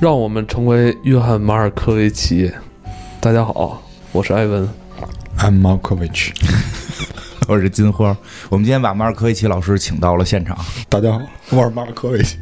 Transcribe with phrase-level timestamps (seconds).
[0.00, 2.50] 让我们成为约翰·马尔科维奇。
[3.20, 3.82] 大家好，
[4.12, 4.66] 我是艾文。
[5.36, 6.30] I'm Markovich。
[7.46, 8.16] 我是金花。
[8.48, 10.56] 我们今天把马尔科维奇老师请到了现场。
[10.88, 12.38] 大家好，我是马尔科维奇。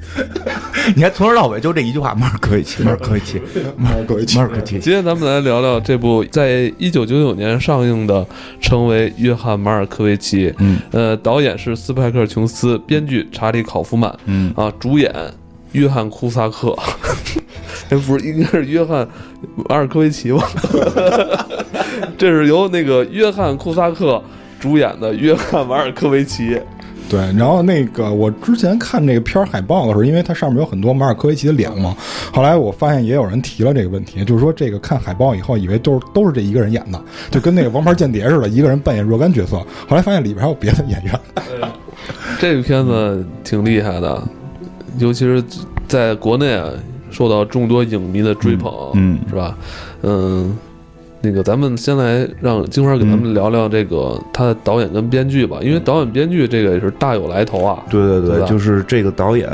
[0.95, 3.43] 你还从头到尾就这一句话：马尔科维奇， 马尔科维奇，
[3.77, 4.43] 马尔科维奇马。
[4.45, 4.79] 尔科维奇。
[4.79, 8.25] 今天咱们来聊聊这部在一九九九年上映的
[8.61, 10.48] 《成为约翰·马尔科维奇》。
[10.59, 14.16] 嗯呃，导演是斯派克·琼斯，编剧查理·考夫曼。
[14.27, 15.12] 嗯啊，主演
[15.73, 16.79] 约翰·库萨克。
[17.91, 19.05] 哎，不是，应该是约翰·
[19.69, 20.42] 马尔科维奇吧？
[22.19, 24.23] 这是由那个约翰·库萨克
[24.60, 26.51] 主演的《约翰·马尔科维奇》。
[27.09, 31.96] 对，然后那个我之前看这个片儿海报的时候，因为它上面有很多马尔科维奇的脸嘛，
[32.30, 39.57] 后来我发现也有人提了这个问题，就是说这个看海报以后，以为都是都是这一个人演的，就跟那个《王牌间谍》似的，一个人扮演若干角色。
[39.88, 41.18] 后来发现里边还有别的演员。
[42.38, 44.23] 这个片子挺厉害的，
[44.98, 45.43] 尤其是
[45.87, 46.68] 在国内啊，
[47.10, 49.56] 受到众多影迷的追捧，嗯是吧？
[50.02, 50.56] 嗯，
[51.20, 57.82] 那个咱们先来让金花给咱们聊聊这个他的导演跟编剧吧，因为导演编剧这个也是大有来头啊。
[57.90, 59.48] 对对对，对就是这个导演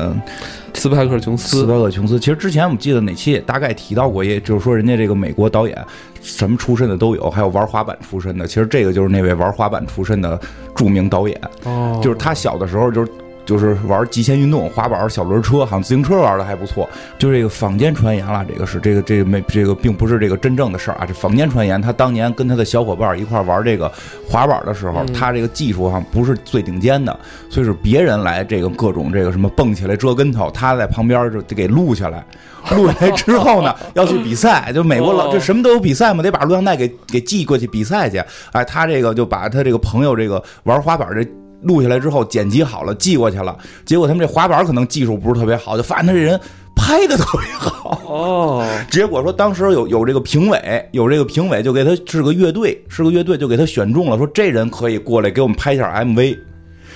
[0.74, 2.18] 斯派克·琼斯，斯派克·琼斯。
[2.18, 5.78] 其实之前我们记得哪期也大概提到过，也就是说人家这个美国导演
[6.20, 8.46] 什么出身的都有，还有玩滑板出身的。
[8.46, 10.38] 其实这个就是那位玩滑板出身的
[10.74, 11.40] 著名导演。
[11.64, 13.10] 哦，就是他小的时候就是
[13.44, 16.88] 就是玩极限运动，滑板、小轮车，好像自行车玩的还不错。
[17.18, 21.80] 就这个坊间传言了，这个是这个这个没这个并不是这个真正的事儿啊，这坊间传言。
[21.80, 23.90] 他当年跟他的小伙伴一块玩这个
[24.28, 27.18] 滑板的时候，嗯他这个技术上不是最顶尖的，
[27.50, 32.24] 所以是别人来这个各种这个什么蹦起来折跟头，他在旁边就得给录下来。
[32.74, 38.16] 录下来之后呢，要去比赛，就美国老哦这什么都有比赛嘛，得把录像带给给寄过去比赛去。
[38.52, 41.22] 哎，他这个就把他这个朋友这个玩滑板这
[41.64, 46.38] 录下来之后剪辑好了寄过去了，结果他们这滑板可能技术不是特别好，就发现他这人
[46.76, 48.00] 拍的特别好。
[48.06, 56.38] 哦，结果说当时有有这个评委，有这个评委就给他是个乐队，是个乐队就给他选中了，说这人可以过来给我们拍一下 MV。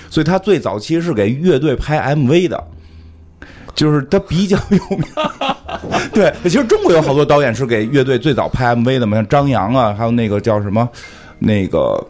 [0.09, 2.63] 所以他最早期是给乐队拍 MV 的。
[3.75, 5.07] 就是他比较有名，
[6.11, 10.89] 对，其实中国有好多导演是给乐队最早拍 MV 的嘛，像张扬啊，还有那个叫什么，
[11.37, 12.05] 那个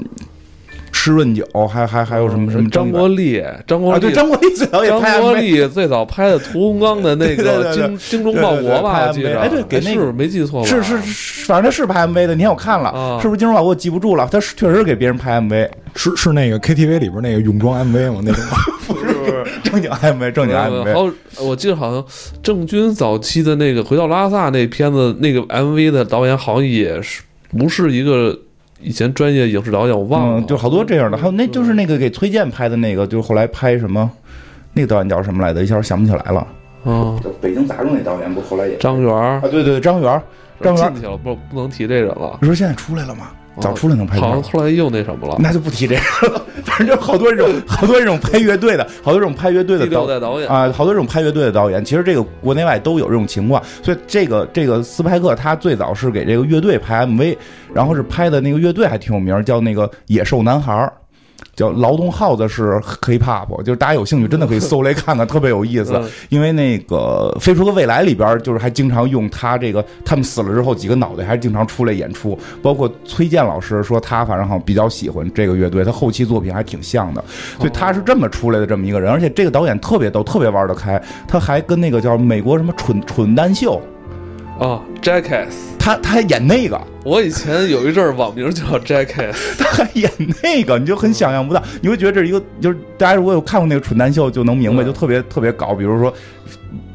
[1.02, 10.68] 施润九，还还还有什么什么张国立，张国啊，立，对，张国立最早也拍张国立最早拍的屠洪刚的那个精精忠报国吧，记着，拍 MV 哎对给那个是没记错吧？
[10.68, 18.22] 是是，反正他是拍 MV 的，你看我看了，啊是不是精忠报国我记不住了，他是确实给别人拍 MV，是是那个 KTV 里边那个泳装 MV 吗？
[18.26, 18.44] 那种
[18.86, 19.46] 不是 不是。
[19.64, 22.04] 正经 MV，正经 MV，好，我记得好像
[22.44, 27.22] 郑钧早期的那个《回到拉萨》那片子，那个 MV 的导演好像也是
[27.58, 28.38] 不是一个
[28.82, 30.40] 以前专业影视导演，我忘了。
[30.40, 34.10] 嗯，就好多这样的，还有那就是那个给崔健拍的那个，就是后来拍什么，
[34.74, 35.62] 那个导演叫什么来着？
[35.64, 36.48] 一下想不起来了。
[36.86, 40.22] 啊，北京杂种那导演不后来也张元儿啊，对对对，张元，
[40.62, 42.38] 张元进去了，不不能提这人了。
[42.42, 43.32] 你说现在出来了吗？
[43.60, 45.36] 早出来能拍好像，后来又那什么了。
[45.40, 46.46] 那就不提这个了。
[46.64, 53.62] 反正就好多这种， 好多这种拍乐队的，好多这种拍乐队的导导演啊，好多这种拍乐队的导演，其实这个国内外都有这种情况。
[53.84, 57.38] 所以这个这个斯派克他最早是给这个乐队拍 MV，
[57.74, 60.94] 然后是拍的那个乐队还挺有名，叫那个野兽男孩儿。
[61.56, 65.94] 叫劳动号子是 hip hop，就是大家有兴趣真的可以搜来看看，特别有意思。
[65.96, 72.38] 嗯因为那个《飞出个未来》里边，就是还经常用他这个，他们死了之后几个脑袋还经常出来演出。
[72.62, 77.24] 包括崔健老师说他反正好像比较喜欢这个乐队，他后期作品还挺像的，
[77.58, 79.12] 所以他是这么出来的这么一个人。
[79.12, 83.82] 而且这个导演特别逗，特别玩得开，他还跟那个叫美国什么蠢蠢蛋秀，
[84.60, 86.80] 啊，Jackass，他他还演那个。
[87.06, 90.12] 我以前有一阵儿网名叫 Jackass， 他还演
[90.44, 95.74] 那个，你就很想象不到，你会觉得这是一个，就是大家如果有看过那个蠢蛋秀，就能明白，嗯就特别特别搞。
[95.74, 96.14] 比如说，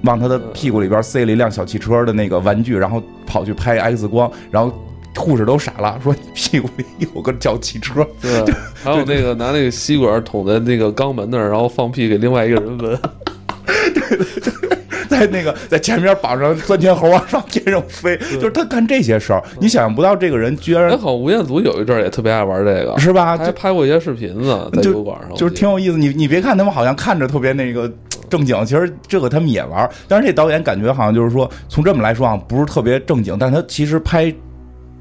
[0.03, 4.71] 往他的屁股里边塞了一辆小汽车的那个玩具，然后跑去拍 X 光，然后
[5.17, 6.85] 护士都傻了，说你屁股里
[7.15, 8.07] 有个小汽车。
[8.21, 8.45] 对，
[8.75, 13.01] 还有那个拿那个吸管捅在那个肛门那儿，然后放屁给另外一个人闻。
[15.19, 20.91] 在那个 在前面绑上钻天猴往上天上飞，就是他干这些事儿，你想象不到这个人居然。
[20.91, 23.37] 还好吴彦祖有一阵儿也特别爱玩这个，是吧？
[23.37, 25.97] 还拍过一些视频呢，在就油管上，就是挺有意思。
[25.97, 27.91] 你你别看他们好像看着特别那个
[28.29, 29.91] 正经，其实这个他们也玩儿。
[30.09, 34.33] 但是这导演感觉好像就是说，从这么来说啊，不是特别正经，但是他其实拍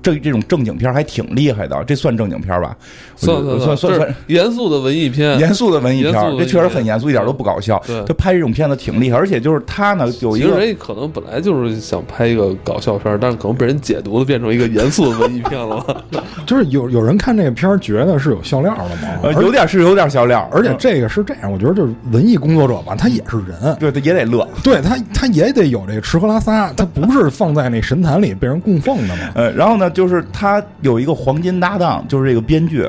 [0.03, 2.75] 这这种正经片还挺厉害的，这算正经片吧？
[3.15, 7.81] 算算算算算是严肃的文艺片，严肃的文艺片这确实很严肃，一点都不搞笑。
[7.87, 16.03] 对他拍这种片子挺厉害，而且就是他呢有一个人可能本来就是想拍一个搞笑片，但是可能被人解读的变成一个严肃的文艺片了。
[16.45, 24.45] 就是有有人看这个片儿觉得是有笑料的嘛，呃而有点是有点笑料，而且嗯这个是这样，我觉得就是文艺工作者吧，他也是人，对他也得乐。
[24.61, 29.21] 对他他也得有这个吃喝拉撒，他不是放在那神坛里被人供奉的嘛。
[29.35, 32.83] 呃，然后呢，就是他有一个黄金搭档，就是这个编剧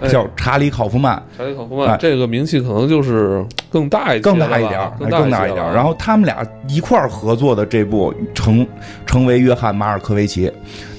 [0.00, 0.08] 哎。
[0.08, 1.86] 叫查理·考夫曼，查理考夫哎。
[1.88, 5.72] 曼这个名气可能就是更大一更大一点儿，更大一点儿。
[5.72, 8.66] 然后他们俩一块儿合作的这部成
[9.06, 10.52] 成为约翰·马尔科维奇，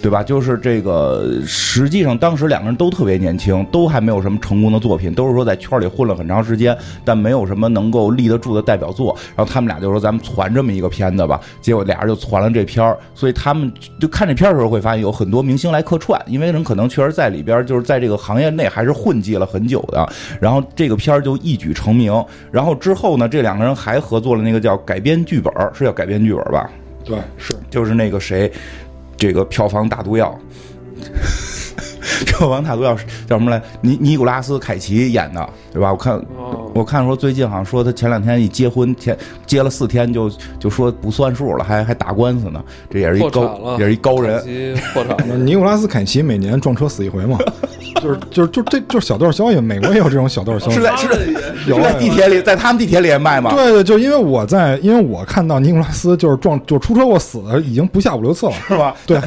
[0.06, 0.22] 对吧？
[0.22, 9.18] 就是这个，实际上当时两个人都特别年轻，都还没有什么成功的作品，都是说在圈里混了很长时间，但没有什么能够立得住的代表作。
[9.36, 20.08] 然后他们俩就说：“咱们传这么一个片子吧。”结果俩人就传了这片儿，所以他们就看这片儿的时候会发现有很多明星来客串，因为人可能确实在里边儿就是在这个行业内还是混迹了很久的。
[20.40, 22.14] 然后这个片儿就一举成名。
[22.52, 26.70] 然后之后呢，这两个人还合作了那个叫改编剧本儿，是叫改编剧本吧？
[27.04, 28.52] 对，是就是那个谁，
[29.18, 30.38] 这个票房大毒药，
[32.26, 32.96] 票房大毒药
[33.28, 33.62] 叫什么来？
[33.82, 35.92] 尼尼古拉斯凯奇演的，对吧？
[35.92, 36.20] 我看，
[36.76, 40.30] 我看说最近好像说他前两天一结婚，前结了四天就
[40.60, 42.62] 就说不算数了，还还打官司呢。
[42.90, 45.38] 这也是一高，也是一高人破产那了。
[45.42, 47.38] 尼古拉斯凯奇每年撞车死一回嘛，
[48.04, 50.82] 就是就是就这就是小道消息，美国也有这种小道消息是。
[50.82, 53.52] 在是在在地铁里，在他们地铁里也卖吗？
[53.56, 58.54] 对对，就因为我在，因为我看到尼古拉斯就是撞就出车祸死的，已经不下五六次了。
[58.68, 58.94] 是吧？
[59.08, 59.18] 对，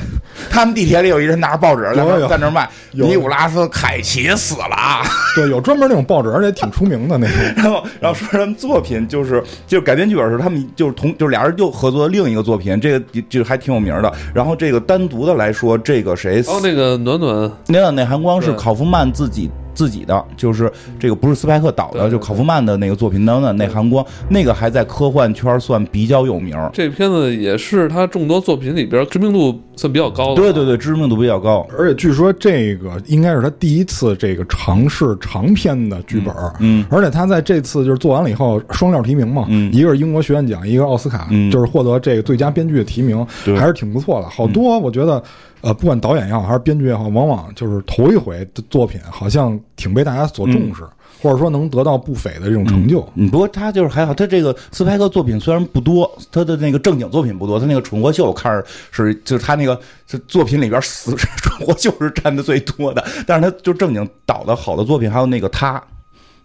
[0.50, 5.03] 他们地铁里有一人拿着报纸在那有有在那卖，有尼古拉斯凯奇死了啊。
[5.35, 7.38] 对，有专门那种报纸，而且挺出名的那种。
[7.56, 14.12] 然后，然后说他们作品就是就是改编剧本是他们就是同就是俩人又合作了另一个作品，这个就还挺有名的。
[14.35, 26.57] 然后这个单独的来说，这个谁，哦那个暖暖，那暖内含光是考夫曼自己自己的，就是这个不是斯派克导的，就考夫曼的那个作品《暖暖内含光》，那个还在科幻圈算比较有名。
[26.73, 30.35] 这片子也是他众多作品里边知名度算比较高的。
[30.35, 31.65] 对对对，知名度比较高。
[31.79, 44.29] 而且据说这个应该是他第一次这个尝试长篇的剧本，嗯而且他在这次就是做完了以后双料提名嘛，嗯一个是英国学院奖，一个奥斯卡，嗯就是获得这个最佳编剧的提名，对还是挺不错的。
[44.29, 45.23] 好多我觉得，
[45.61, 50.83] 呃，不管导演也好，还是编剧也好，往往就是头一回的作品，好像挺被大家所重视，
[51.21, 53.07] 或者说能得到不菲的这种成就。
[53.15, 65.83] 嗯，不过他就是还好，他这个斯派克作品虽然不多，他的那个正经作品不多，他那个蠢货秀我看着是就是他那个这作品里边死 蠢货秀是占的最多的，但是他就正经导的好的作品还有那个他，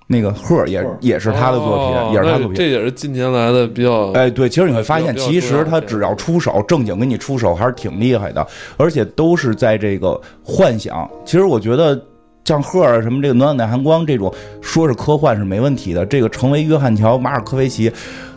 [0.07, 2.55] 那个赫也也是他的作品，哦也是他作品。
[2.55, 4.11] 这也是近年来的比较。
[4.11, 8.45] 哎，对，其实你会发现，其实他只要出手，正经给你出手还是挺厉害的，
[8.77, 11.09] 而且都是在这个幻想。
[11.25, 12.00] 其实我觉得
[12.45, 16.05] 像赫尔什么这个暖暖的寒光这种，说是科幻是没问题的。
[16.05, 17.91] 这个成为约翰乔马尔科维奇，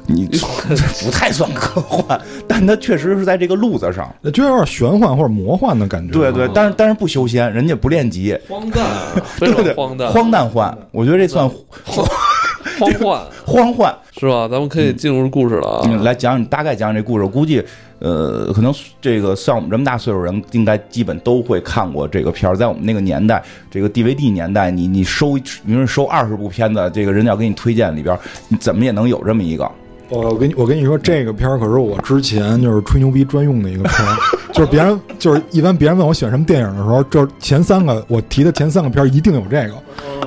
[0.07, 0.27] 你
[1.05, 4.15] 不太算科幻，但它确实是在这个路子上。
[4.33, 6.13] 就有点玄幻或者魔幻的感觉。
[6.13, 8.85] 对对，但是但是不修仙，人家不练级，荒诞，
[9.37, 11.49] 非 对对，常荒诞，荒诞幻，我觉得这算
[11.85, 12.07] 荒
[13.01, 13.95] 幻荒幻。
[14.19, 14.49] 是吧？
[14.49, 15.83] 咱们可以进入故事了啊。
[15.85, 17.25] 嗯，来讲讲大概讲讲这故事。
[17.25, 17.63] 我估计，
[17.99, 22.57] 呃，可能这个像我们这么大岁数人，应该基本都会看过这个片儿。
[22.57, 28.19] 在我们那个年代，这个 DVD 年代，你你收，比如说收二十部片子，这个人家要给你推荐里边，
[28.49, 29.71] 你怎么也能有这么一个。
[30.09, 34.17] 我我跟你我跟你说，这个片儿可是我之前就是吹牛逼专用的一个片儿，
[34.53, 39.75] 就是别人就是一般别人问我选什么电影的时候，就是前三个我提的前三个片儿一定有这个，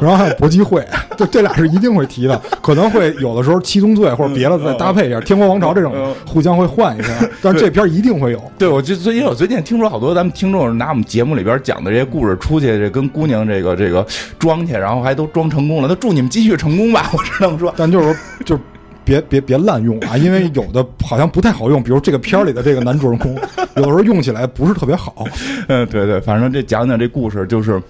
[0.01, 0.85] 然后还有搏击会，
[1.17, 7.09] 就这俩是一定会提的，可能会有的时候七宗罪或者别的再搭配一下，天国王朝这种互相会换一下，
[7.41, 8.51] 但是这片儿一定会有。
[8.57, 14.05] 对，我就最近我最近听说好多咱们听众拿我们节目里边讲的这些故事出去，这跟姑娘这个这个
[14.37, 15.87] 装去，然后还都装成功了。
[15.87, 17.73] 那祝你们继续成功吧，我只能说。
[17.77, 18.61] 但就是说，就是
[19.09, 23.33] 别别别滥用啊，因为有的 好像不太好用，比如这个片儿里的这个男主人公，
[23.75, 25.25] 有的时候用起来不是特别好。
[25.67, 27.81] 嗯，对对，反正这讲讲这故事就是，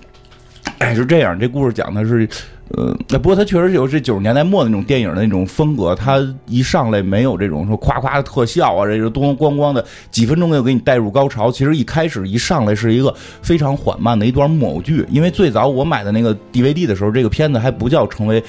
[0.78, 2.26] 哎，是这样，这故事讲的是。
[2.78, 11.52] 呃，那不过它确实有这九十年代末的那种电影的那种风格，它一上来没有这种说夸夸的特效啊，这个咚咣咣的几分钟就给你带入高潮。
[11.52, 18.44] 其实一开始一上来是一个非常缓慢的一段木偶剧，因为最早我买的那个 DVD 的时候，这个片子还不叫成为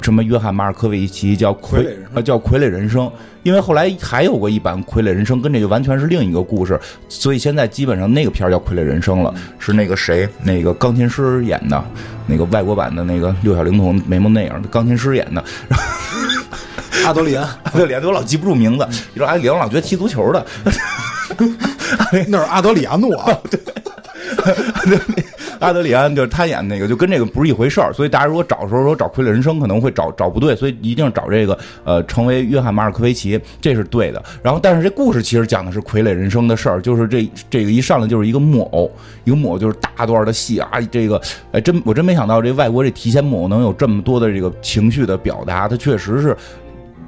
[0.00, 3.10] 什么约翰马尔科维奇，叫傀傀儡呃叫傀儡人生。
[3.46, 11.84] 因为后来还有过一版《傀儡人生》，跟这就完全是另一个故事，所以现在基本上那个片儿叫《傀儡人生》了，是那个谁，那个钢琴师演的，
[12.26, 15.44] 那个外国版的那个六小龄童眉毛那样的钢琴师演的。
[15.68, 18.84] 然 后阿德里安， 对，脸我老记不住名字，
[19.14, 20.44] 你说阿德里安，我老觉得踢足球的，
[22.26, 23.16] 那是阿德里亚诺。
[23.16, 23.38] 啊，
[25.58, 27.92] 阿德里安就是他演那个，就跟这个不是一回事儿。
[27.92, 34.22] 所以大家如果找的时候说找傀儡人生，可能会找找不对，所以一定找这个呃，成为约翰马尔科维奇，这是对的。
[34.42, 38.90] 然后，但是这故事其实讲的是傀儡人生的事儿，就是这这个一上来就是一个木偶，
[39.24, 41.20] 一个木偶就是大段的戏啊，这个
[41.52, 46.36] 哎真我真没想到这外国这提线木偶能有这么多的这个情绪的表达，它确实是。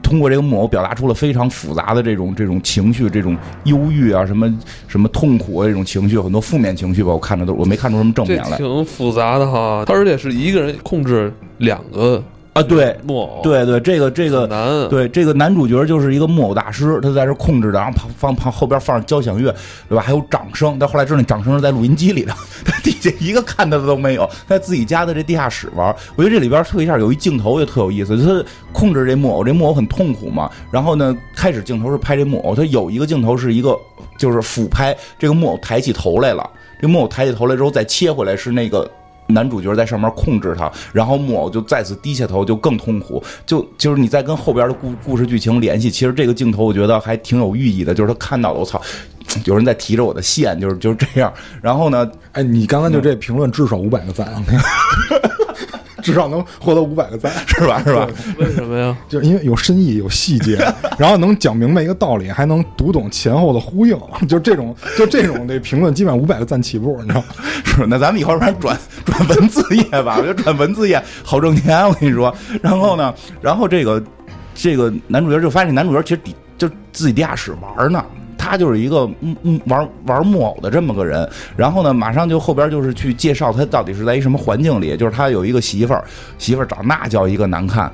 [0.02, 4.52] 通过这个木偶表达出了非常复杂的这种这种情绪，这种忧郁啊，什么
[4.86, 7.12] 什么痛苦啊，这种情绪，很多负面情绪吧。
[7.12, 8.56] 我看着都我没看出什么正面来。
[8.56, 12.22] 挺复杂的哈，而且是一个人控制两个。
[12.58, 19.54] 啊，对木偶，对对，这个这个难，对这个男主角就是一个木偶大师，他在这控制着，然后旁放旁后边放着交响乐，
[19.88, 20.02] 对吧？
[20.02, 22.34] 还有掌声，但后来知道那掌声是在录音机里的，
[22.64, 25.94] 他底下一个看他的都没有，在自己家的这地下室玩。
[26.16, 30.50] 我觉得这里边特一下有一镜头也特有意思，他控制这木偶，这木偶很痛苦嘛。
[30.72, 33.78] 然后呢，开始镜头是拍这木偶，他有一个镜头是一个
[34.18, 36.50] 就是俯拍，这个木偶抬起头来了，
[36.82, 38.90] 这木偶抬起头来之后再切回来是那个。
[39.28, 43.22] 男主角在上面控制他，然后木偶就再次低下头，就更痛苦。
[43.46, 47.94] 就就是你在跟后边的故故事剧情联系，其实这个镜头我觉得还挺有寓意的。
[47.94, 48.80] 就是他看到了，我操，
[49.44, 51.32] 有人在提着我的线，就是就是这样。
[51.62, 54.26] 然后呢，哎，你刚刚就这评论至少五百个赞。
[56.08, 57.82] 至少能获得五百个赞， 是吧？
[57.84, 58.08] 是吧？
[58.38, 58.96] 为什么呀？
[59.10, 60.56] 就是因为有深意、有细节，
[60.98, 63.94] 然后能讲明白一个道理，还能读懂前后的呼应。
[64.26, 67.26] 就这种，就这种这评论，基本上五百个赞起步，你知道吗？
[67.64, 67.86] 是。
[67.86, 68.74] 那咱们以后然转
[69.04, 71.86] 转文字业吧，我觉得转文字业好挣钱。
[71.86, 72.34] 我跟你说。
[72.62, 74.02] 然后呢，然后这个
[74.54, 78.02] 这个男主角就发现，男主角其实底就自己地下室玩呢。
[78.48, 86.02] 他就是一个嗯嗯玩玩木偶的这么个人，然后呢，马上就后边就是去介绍他到底是在一什么环境里，就是他有一个媳妇儿，
[86.38, 87.92] 媳妇儿长那叫一个难看，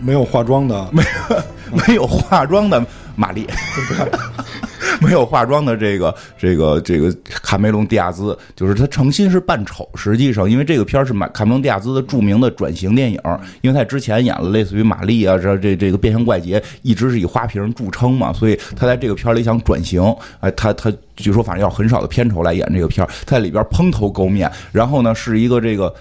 [0.00, 1.36] 没有化妆的，没有
[1.86, 2.84] 没有化妆的
[3.14, 3.46] 玛丽。
[5.00, 9.88] 没有化妆的这个这个这个卡梅隆·迪亚兹，就是他诚心是扮丑。
[9.94, 13.20] 实际上，因为这个片儿是马卡梅隆·迪亚兹的著名的转型电影，
[13.60, 20.02] 因为他之前演了类似于玛丽啊，这这这个变形怪杰，一直是以花瓶著称嘛，所以他在这个片里想转型。
[20.40, 25.92] 哎，他他据说反正要很少的片酬来演这个片，在里边蓬头垢面，然后呢是一个这个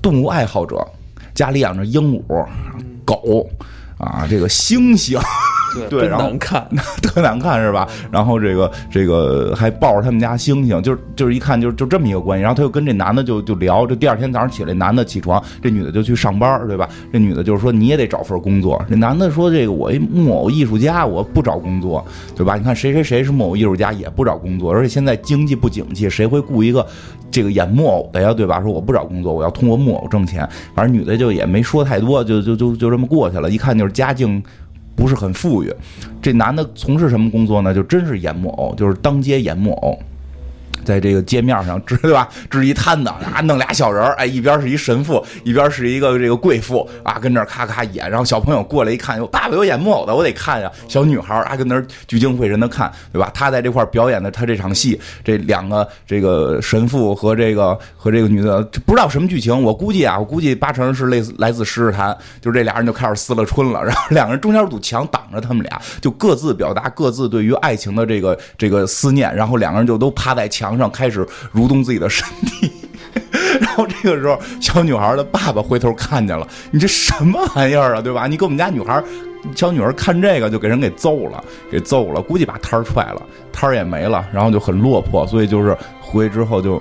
[0.00, 0.86] 动物爱好者，
[1.34, 2.46] 家里养着鹦鹉、
[3.04, 3.48] 狗
[3.98, 5.20] 啊，这个猩猩。
[5.88, 6.66] 对，然后难看，
[7.02, 7.88] 特难看是吧？
[8.10, 12.42] 然后这个这个还抱着他们家星星，就是就是一看就就这么一个关系。
[12.42, 16.88] 然后他就跟这男的就就聊，就第二天早上起来，男的起床，这女的就去上班，对吧？
[17.12, 18.82] 这女的就是说你也得找份工作。
[18.88, 22.56] 这男的说这个我一木偶艺术家，我不找工作，对吧？
[22.56, 26.86] 你看谁谁谁是木偶艺术家也不找工作，而且现在经济不景气，谁会雇一个
[27.30, 28.32] 这个演木偶的呀？
[28.32, 28.60] 对吧？
[28.62, 30.48] 说我不找工作，我要通过木偶挣钱。
[30.74, 33.50] 反正女的就也没说太多，就就就就这么过去了。
[33.50, 34.42] 一看就是家境。
[34.98, 35.72] 不是很富裕，
[36.20, 37.72] 这男的从事什么工作呢？
[37.72, 39.96] 就真是演木偶，就是当街演木偶。
[40.84, 48.08] 在这个街面上支对吧，支一摊子啊，弄俩小人儿，哎，一边是一神父，一边是一个这个贵妇啊，跟这咔咔演。
[48.08, 50.72] 然后小朋友过来一看，哟，爸爸有演木偶的，我得看呀。
[50.88, 53.30] 小女孩啊，跟那聚精会神的看，对吧？
[53.34, 63.84] 他在这块表演的他这场戏，这两个这个神父和这个和这个女的不知道什么剧情，我估计啊，我估计八成是类似来自十日谈，就这俩人就开始撕了春了。
[63.84, 69.34] 然后两个人中间有堵墙挡着他们俩，就各自表达各自对于爱情的这个这个思念。
[69.34, 70.57] 然后两个人就都趴在墙。
[70.58, 71.24] 墙上开始
[71.54, 72.72] 蠕动自己的身体，
[73.60, 78.26] 然后这个时候，小女孩的爸爸回头看见了，你这什么玩意儿啊，对吧？
[78.26, 79.00] 你给我们家女孩，
[79.54, 83.22] 小女儿看这个就给人给揍了，给揍了，估计把摊儿踹了，
[83.52, 86.76] 摊儿也没了，然后就很落魄，所以就是回去之后就，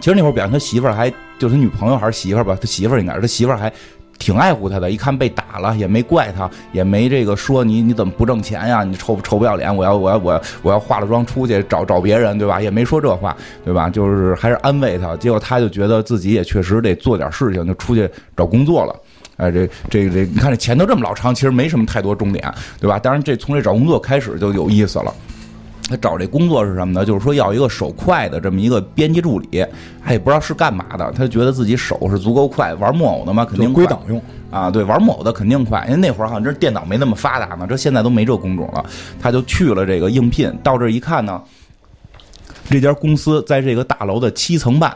[0.00, 3.72] 其实那会儿表现他媳妇儿还就是他女朋友还是媳妇儿吧，他媳妇儿应该是他媳妇儿还。
[4.18, 8.82] 挺爱护他的，一看被打了也没怪他，也没这个说你你怎么不挣钱呀？
[8.82, 9.74] 你臭臭不要脸！
[9.74, 12.60] 我要我要我要我要化了妆出去找找别人，对吧？
[12.60, 13.88] 也没说这话，对吧？
[13.88, 15.16] 就是还是安慰他。
[15.16, 18.94] 结果他就觉得自己也确实得做点事情，就出去找工作了。
[19.36, 22.98] 哎，这这这，你看这前头这么老长，其实没什么太多重点，对吧？
[22.98, 25.14] 当然这从这找工作开始就有意思了。
[25.88, 27.04] 他找这工作是什么呢？
[27.04, 29.64] 就是说要一个手快的这么一个编辑助理，
[30.04, 31.10] 他也不知道是干嘛的。
[31.12, 34.70] 他觉得自己手是足够快，玩木偶的嘛，肯定归档用啊。
[34.70, 38.84] 对，玩木偶的肯定快，因为那会儿好像这电脑没那么发达呢，这现在都没这工种了。
[39.18, 41.42] 他就去了这个应聘，到这一看呢，
[42.68, 44.94] 这家公司在这个大楼的七层半。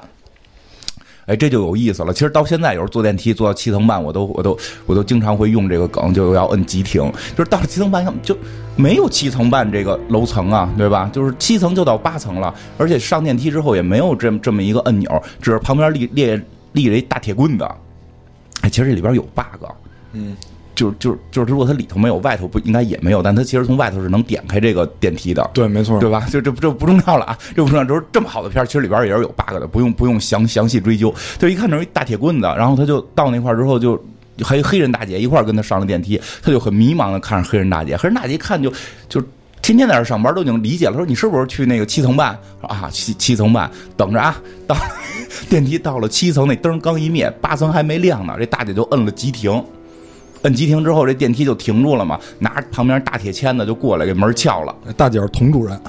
[1.27, 2.13] 哎，这就有意思了。
[2.13, 7.13] 其实到现在，有时候坐电梯坐到七层半，我都我都我都经常会用这个梗，就要摁急停。
[7.37, 8.37] 就是到了七层半，就
[8.75, 11.09] 没有七层半这个楼层啊，对吧？
[11.13, 16.41] 就是七层就到八层了，而且上电梯之后也没有这么这么一个按钮，只是旁边立立
[16.73, 17.65] 立着一大铁棍子。
[18.63, 19.65] 哎，其实这里边有 bug，
[20.13, 20.37] 嗯，
[20.83, 25.49] 就就就是如果它里头没有，外头不应该也没有，但它其实从外头是能点开这个电梯的。
[25.55, 26.27] 对，没错，对吧？
[26.29, 31.15] 就这这不重要了啊，这不重要，就是这么好的片儿，其实里边也是有 bug 的，不用不用详详细追究。
[31.39, 34.03] 就一看着一大铁棍子，然后他就到那块儿之后，就
[34.43, 38.73] 还有黑人大姐一块儿跟他上了电梯，他就很迷茫的看着黑人大姐，黑人大姐一看就
[39.09, 39.23] 就
[39.63, 42.37] 天天在这儿上班，都已经理解了，说你是不是去那个七层半？
[42.61, 44.37] 说啊，七七层半，等着啊，
[44.67, 44.77] 到
[45.49, 49.63] 电梯到了七层，那灯刚一灭，八层还没亮呢，这大姐就摁了急停。
[50.43, 54.75] 摁急停之后，这电梯就停住了嘛，拿着旁边大铁签子就过来给门撬了。
[54.97, 55.81] 大姐是佟主任，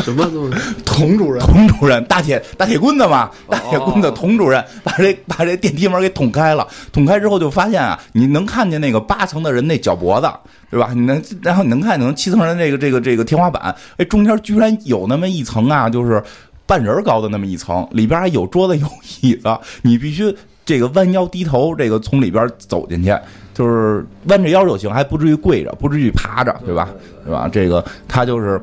[0.00, 0.58] 什么东西？
[0.84, 6.66] 童主任，佟主任，大铁大铁棍子嘛，大铁棍子，佟主任把这把这电梯门给捅开了。
[6.92, 10.30] 捅开之后就发现啊，你能看见那个八层的人那脚脖子，
[10.70, 10.90] 对吧？
[10.94, 16.22] 你能，然后你能看见七层人这个这个这个天花板，哎，中间居然有那么一层啊，就是
[16.66, 18.86] 半人高的那么一层，里边还有桌子有
[19.22, 20.34] 椅子，你必须
[20.66, 23.16] 这个弯腰低头，这个从里边走进去。
[23.54, 26.88] 就是弯着腰就行，还不至于跪着，不至于趴着，对吧？
[27.24, 27.48] 对吧？
[27.50, 28.60] 这个他就是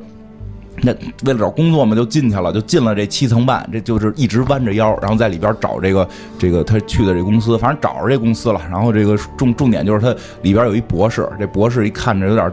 [0.82, 0.92] 那
[1.26, 6.08] 为了找工作嘛，就进去了，就进了这七层半，这就是一直弯着腰，然后在里边找这个
[6.40, 8.62] 这个他去的这公司，反正找着这公司了。
[8.70, 12.52] 然后这个重重点就是他里边有一博士，这博士一看着有点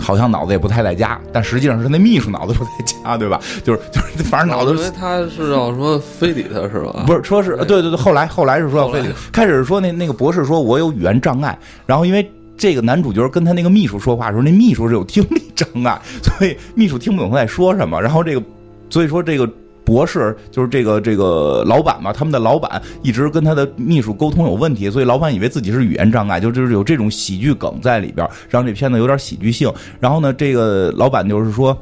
[0.00, 3.40] 好像脑子也不太在家，但实际上是那秘书脑子不在家，对吧？
[3.62, 4.72] 就是就是反正脑子。
[4.74, 7.04] 因为他是要说非礼他是吧？
[7.06, 12.30] 不是，说是对对对，后来后来是说要非礼，开始是说那那个博士说我有语言障碍，然后因为。
[12.58, 18.02] 这个男主角跟他那个秘书说话的时候，那秘书是有听力障碍， 所以秘书听不懂他在说什么。
[18.02, 18.42] 然后这个，
[18.90, 19.48] 所以说这个
[19.84, 29.72] 博士就是这个这个老板嘛，他们的老板一直跟他的秘书沟通有问题，所以老板以为自己是语言障碍，就就是有这种喜剧梗在里边，让这片子有点喜剧性。
[30.00, 31.74] 然后呢，这个老板就是说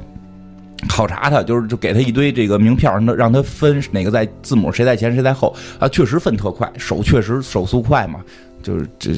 [0.87, 8.19] 考察他，就是就给他一堆这个名片，让他让他分哪个在字母谁在前谁在后啊，确实分特快，手确实手速快嘛。
[8.67, 9.11] 就是这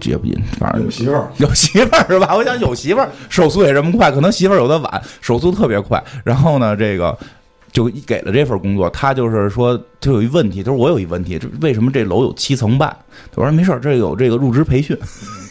[0.00, 0.26] 这也不
[0.58, 2.34] 反正有媳妇儿， 有媳妇儿是吧？
[2.34, 6.02] 我想有媳妇儿，手速也这么快，可能媳妇儿有的晚，手速特别快。
[6.24, 7.16] 然后呢，这个
[7.70, 12.88] 就给了这份工作，他就是说，就有一问题，他说我有一问题，为什么这楼有七层半？
[13.32, 14.98] 他说没事儿，这有这个入职培训。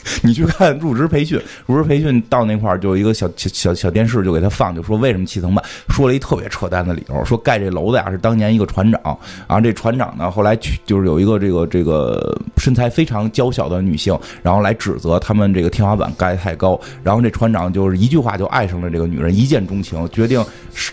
[0.21, 9.01] 你去看入职培训，入职培训到那块儿就有一个小小小电视就给他放，就说为什么七层半，说了一特别扯淡的理由，说盖这楼的呀是当年一个船长，
[9.47, 20.43] 然后这船长呢后来去就是有一个这个这个身材非常娇小的女性，然后来指责他们这个天花板盖太高，然后这船长就是一句话就爱上了这个女人，一见钟情，决定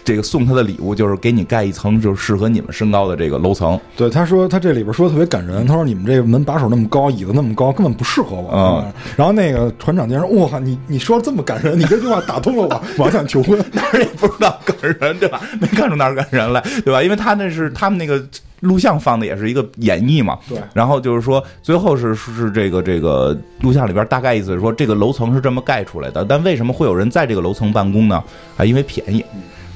[0.04, 3.78] 这个送她的礼物就是给你盖一层就是适合你们身高的这个楼层。
[3.96, 8.50] 对，他说他这里边说的特别感人，他说你们这个门把手那么高，椅子那么高，根本不适合我。
[8.54, 8.92] 嗯。
[9.16, 15.40] 然后那个船长竟然说：“哇，你你说这么感人，你这句话打动了我， 我想求婚。”当然也不知道感人，对吧？
[15.60, 17.02] 没看出哪儿感人来，对吧？
[17.02, 18.22] 因为他那是他们那个
[18.60, 20.38] 录像放的也是一个演绎嘛。
[20.48, 20.58] 对。
[20.74, 28.22] 然后就是说，最后是是这个这个录像里边大概意思是说，这个楼层是这么盖出来的，但为什么会有人在这个楼层办公呢？
[28.56, 29.24] 啊，因为便宜。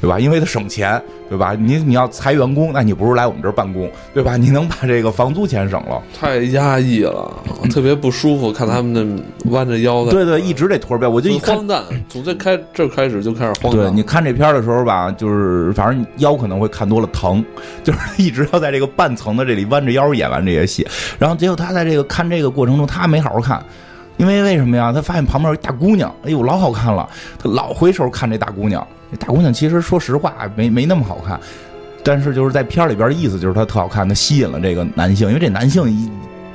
[0.00, 0.18] 对吧？
[0.20, 1.54] 因为他省钱，对吧？
[1.58, 4.36] 你你要裁员工，那你不如来我们这儿办公，对吧？
[4.36, 6.02] 你能把这个房租钱省了。
[6.18, 7.32] 太压抑了，
[7.70, 8.52] 特别不舒服。
[8.52, 11.82] 看他们那弯着腰的，对对，一直得驼背，我就一荒诞。
[12.08, 13.86] 从这开这开始就开始荒诞。
[13.86, 17.44] 对，你看这片的时候吧，就是反正腰可能会看多了疼，
[17.82, 20.86] 就是一直要在这个半层的这里弯着腰演完这些戏。
[21.18, 23.62] 然后结果他在这个看这个过程中，他没好好看，
[24.16, 24.92] 因为为什么呀？
[24.92, 28.86] 他发现旁边有一大姑娘，哎呦，老好看了，他老回首看这大姑娘。
[29.10, 31.38] 这大姑娘其实说实话没没那么好看，
[32.02, 36.10] 但是就是在片里边的意思就是她特好看，她吸引了这个男性，因为这男性一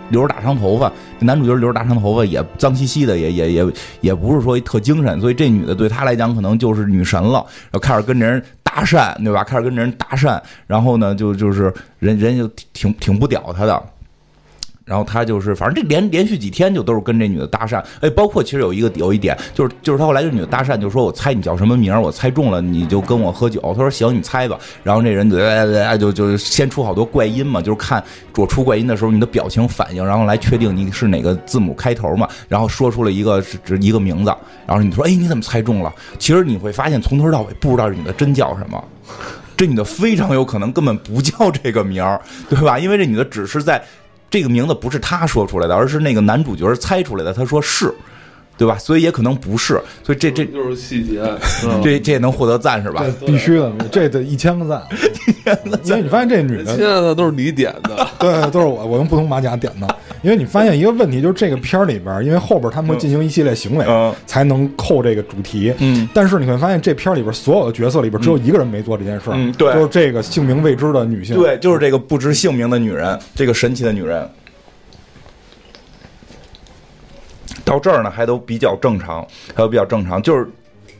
[0.10, 9.44] 留着大长头发，男主角留着大长头发也脏兮兮的，也也也也不是说特精神，所以这女的对他来讲可能就是女神了，然后开始跟人搭讪，对吧？
[9.44, 13.84] 开始跟人搭讪，然后呢就就是人人就挺挺不屌他的。
[14.92, 23.62] 然后他就是，反正这连连续几天就都是跟这女的搭讪，哎，包括其实有一个有一点，就是就是他后来这女的搭讪，就说我猜你叫什么名儿我猜中了你就跟我喝酒。
[23.62, 24.60] 他说行，你猜吧。
[24.84, 25.38] 然后这人就
[25.98, 28.04] 就就先出好多怪音嘛，就是看
[28.36, 32.28] 我出怪音的时候你的表情反应，然后来确定你是哪个字母开头嘛。
[32.50, 34.36] 然后说出了一个是一个名字，
[34.68, 35.94] 然后你说哎你怎么猜中了？
[36.20, 38.84] 其实你会发现从头到尾不知道这女的真叫什么，
[39.56, 42.78] 这女的非常有可能根本不叫这个名儿，对吧？
[42.78, 43.82] 因为这女的只是在。
[44.32, 47.32] 这个名字不是他说出来的，而是那个男主角猜出来的。
[47.32, 47.94] 他说是。
[48.62, 48.78] 对吧？
[48.78, 51.20] 所以也可能不是，所以这这就是细节，
[51.84, 53.04] 这这也能获得赞是吧？
[53.26, 54.84] 必须的，这得一千个赞，
[55.84, 59.88] 因为你发现这女的，现在都是你点的， 对，都是我，我用不同马甲点的。
[60.22, 65.74] 因为你发现一个问题，就是这个片儿里边，因为后边他们会进行一系列行为，才能扣这个主题。
[65.80, 74.30] 嗯，但是你会发现这片儿里边所有的角色里边，只有一个人没做这件事儿，嗯，对，就是这个姓名未知的女性，对，就是这个不知姓名的女人，这个神奇的女人。
[77.64, 80.22] 到这儿呢还都比较正常，还都比较正常。
[80.22, 80.48] 就是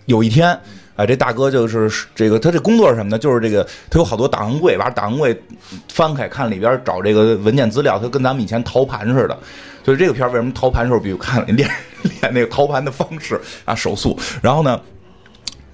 [0.06, 0.58] 有一天，
[0.96, 3.18] 哎，这大哥就是这个他这工作是什么呢？
[3.18, 5.42] 就是这个他有好多档案柜，把档案柜
[5.90, 9.38] 翻开看里边找这个文件资料，他跟咱们以前陶盘似的。
[9.84, 11.70] 所以这个片为什么陶盘时候，比如看练
[12.04, 14.80] 练那个陶盘的方式啊手速，然后呢，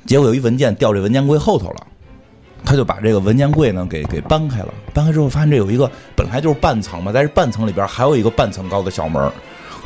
[0.06, 1.88] 结果有一文件掉这文件柜后头了。
[2.66, 9.32] 他就把这个文件柜呢给给搬开了，搬开之后发现这有一个本来就是半层嘛，在这半层里边还有一个半层高的小门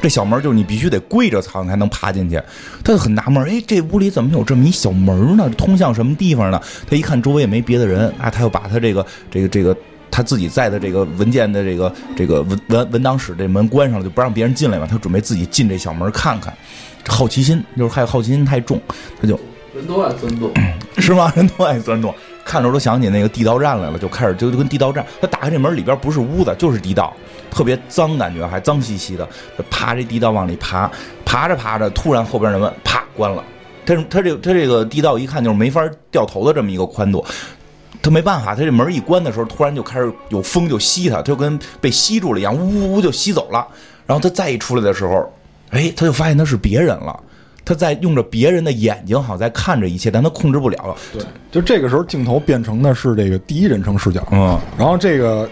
[0.01, 2.41] 这小门就是你必须得跪着藏才能爬进去。
[2.83, 5.49] 他就很纳闷，哎，这屋里怎么有这么一小门呢？
[5.57, 6.59] 通向什么地方呢？
[6.89, 9.75] 他一看周围也没别的人啊，他又把他这个这个这个
[10.09, 14.87] 他自己在的这个文件的这个这个文文文档室这门关上了，就不让别人进来嘛。
[14.89, 16.53] 他准备自己进这小门看看，
[17.07, 18.81] 好奇心就是还有好奇心太重，
[19.21, 19.39] 他就
[19.75, 20.51] 人都爱钻洞，
[20.97, 21.31] 是吗？
[21.35, 22.13] 人都爱钻洞。
[22.43, 25.05] 看着都想起那个地道战来了，就开始就就跟地道战。
[25.21, 27.15] 他打开这门里边不是屋子，就是地道，
[27.51, 29.27] 特别脏，感觉还脏兮兮的。
[29.55, 30.89] 他爬这地道往里爬，
[31.23, 33.43] 爬着爬着，突然后边的门啪关了。
[33.85, 37.25] 他他这他这个地道一看就是没法掉头的这么一个宽度，
[38.01, 43.67] 他没办法，他这门一关的时候，突然就开始有风就吸他，就跟被吸住了一样，呜呜呜就吸走了。
[44.05, 45.31] 然后他再一出来的时候，
[45.71, 47.19] 哎，他就发现他是别人了。
[47.63, 50.95] 他在用着别人的眼睛，好像在看着一切，但他控制不了。
[51.13, 54.27] 对，就这个时候镜头变成的是这个第一人称视角。
[54.31, 55.49] 嗯，然后这个。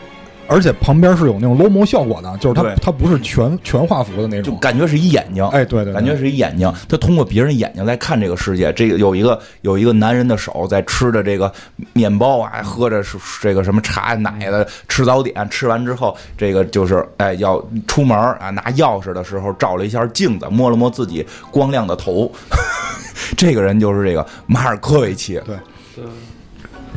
[0.49, 6.73] 而且旁边是有那种 low mo 效果的，就是它它不是全全画幅的那种，就感觉是一眼睛，哎，对对，感觉是一眼睛。
[6.87, 8.73] 他通过别人眼睛来看这个世界。
[8.73, 11.51] 这个有一个有一个男人的手在吃着这个
[11.93, 15.47] 面包啊，喝着是这个什么茶奶的，吃早点。
[15.51, 22.31] 吃完之后，这个就是哎要出门啊，拿钥匙的时候照了一下镜子，摸了摸自己光亮的头。
[23.37, 25.39] 这个人就是这个马尔科维奇。
[25.45, 25.55] 对，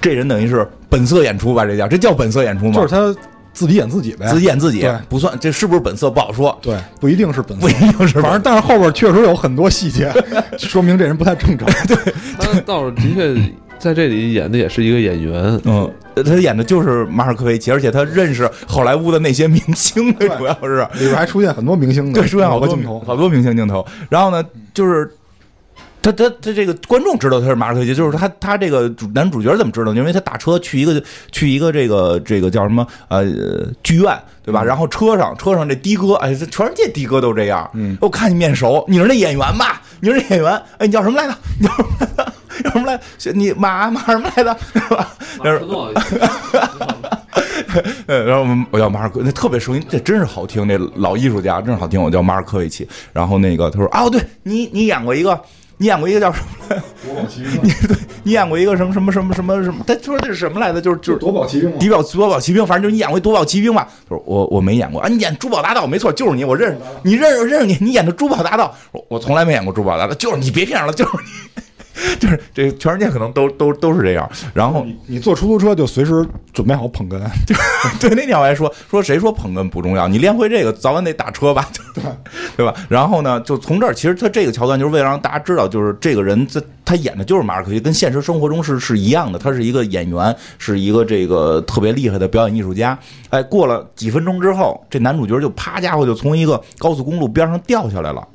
[0.00, 1.66] 这人等于是本色演出吧？
[1.66, 2.72] 这叫这叫本色演出吗？
[2.72, 3.14] 就是他。
[3.52, 6.56] 自己演自己呗，自己演自己不算，这是不是本色不好说。
[6.62, 8.20] 对，不一定是本色，不一定是。
[8.20, 10.12] 反正，但是后边确实有很多细节，
[10.58, 11.68] 说明这人不太正常。
[11.86, 11.96] 对，
[12.38, 15.60] 他倒是的确在这里演的也是一个演员。
[15.64, 15.90] 嗯，
[16.24, 23.84] 他演的就是马尔科维奇，而且他认识好莱坞的那些明星，主要是里边还出现很多明星，对，出现好多镜头，好多明星镜头。
[24.08, 25.10] 然后呢，就是。
[26.02, 29.94] 他他他这个观众知道他是马尔科维奇，就是他他这个主男主角怎么知道？
[29.94, 33.24] 因为他打车去一个去一个这个这个叫什么呃
[33.82, 34.64] 剧院对吧？
[34.64, 37.70] 然后车上车上这的哥，哎，这全世界的哥都这样。
[37.74, 39.80] 嗯，我看你面熟，你是那演员吧？
[40.00, 40.52] 你是那演员？
[40.78, 41.34] 哎，你叫什么来着？
[41.60, 42.32] 你叫什么来着？
[42.64, 43.00] 叫什么来？
[43.34, 44.56] 你马马什么来着？
[44.72, 45.14] 是吧？
[48.06, 50.66] 然后我们我叫马尔科，那特别声音，这真是好听。
[50.66, 52.02] 那老艺术家真是好听。
[52.02, 52.86] 我叫马尔科维奇。
[53.12, 55.40] 然后那个他说啊，对你你演过一个。
[55.82, 56.76] 你演过一个叫什么？
[57.04, 57.50] 夺宝奇兵。
[57.60, 59.84] 你对，你演过一个什么什么什么什么什么？
[59.84, 60.80] 他说这是什么来着？
[60.80, 61.76] 就是就是夺宝奇兵。
[61.76, 63.88] 夺宝夺宝奇兵，反正就是你演过夺宝奇兵吧？
[64.08, 65.08] 他说我我没演过啊。
[65.08, 68.72] 你演珠宝大盗没错，就是你，我认识你，认识认识你，你演的珠宝大盗。
[68.92, 71.62] 我我从来没演过珠宝大盗，就是你，别骗人了，就是你。
[72.18, 74.28] 就是这全世界可能都都都是这样。
[74.54, 77.20] 然后你坐出租车就随时准备好捧哏。
[78.00, 80.08] 对， 那天我还说说谁说捧哏不重要？
[80.08, 81.68] 你练会这个，早晚得打车吧？
[81.94, 82.02] 对
[82.56, 82.74] 对吧？
[82.88, 89.38] 然后呢，就从这儿，其实他这个桥段就是为了让大家知道，就是这个人在他演的就是马尔科维，跟现实生活中是是一样的。
[89.38, 92.98] 他是一个演员，是一个这个特别厉害的表演艺术家。
[93.28, 98.26] 哎，过了几分钟之后，这男主角就啪家伙就从一个高速公路边上掉下来了，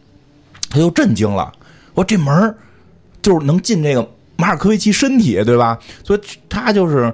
[0.70, 1.52] 他就震惊了。
[1.96, 2.56] 我这门儿。
[3.28, 5.78] 就是能进这个马尔科维奇身体，对吧？
[6.02, 7.14] 所以他就是，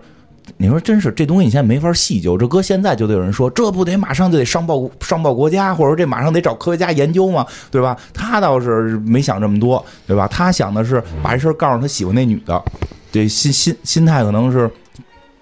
[0.57, 2.37] 你说真是这东西，你现在没法细究。
[2.37, 7.43] 这搁现在就得有人说，这不得马上就得上报上报国家，或者说这马上得找科学家研究嘛？
[7.71, 7.97] 对吧？
[8.13, 10.27] 他倒是没想这么多，对吧？
[10.27, 12.63] 他想的是把这事告诉他喜欢那女的，
[13.11, 14.69] 这心心心态可能是，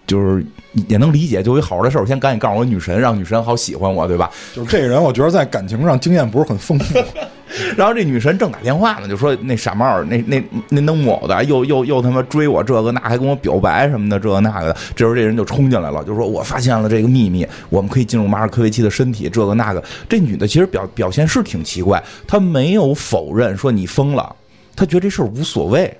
[0.07, 0.45] 就是
[0.87, 1.41] 也能理解。
[1.43, 4.29] 就一好好的事儿，我先赶紧告诉我女神，让女神好喜欢我，对吧？
[4.53, 6.99] 就是这个人，我觉得在感情上经验不是很丰富。
[7.75, 14.77] 然后这女神正打电话呢，就说那傻帽那那那弄我的，又又又他妈追我这个那，还跟我表白什么的，这个那个的。
[14.95, 19.83] 这时候这人就冲进来了，就说我发现了这个秘密，我们可以进入马尔科维奇的身体，这个那个。
[20.07, 24.33] 这女的其实表表现是挺奇怪，她没有否认说你疯了，
[24.73, 25.93] 她觉得这事儿无所谓。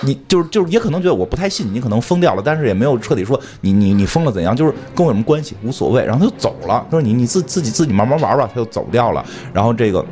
[0.00, 6.04] 你就是就是也可能觉得我不太信你，可能疯掉了，但是也没有彻底说你你你疯了怎样，就是跟我有什么关系，无所谓。
[6.04, 9.24] 然后他就走了，他说你你自自己自己慢慢玩吧，他就走掉了。
[9.52, 10.04] 然后这个。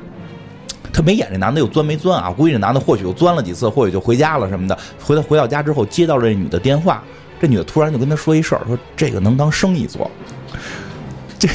[0.92, 2.32] 他没演这男的又钻没钻啊？
[2.32, 4.76] 估计这男的或许又钻了几次，或许就回家了什么的。
[5.00, 7.00] 回到回到家之后，接到这女的电话，
[7.40, 10.10] 这女的突然就跟他说一事儿，说这个能当生意做。
[11.38, 11.48] 这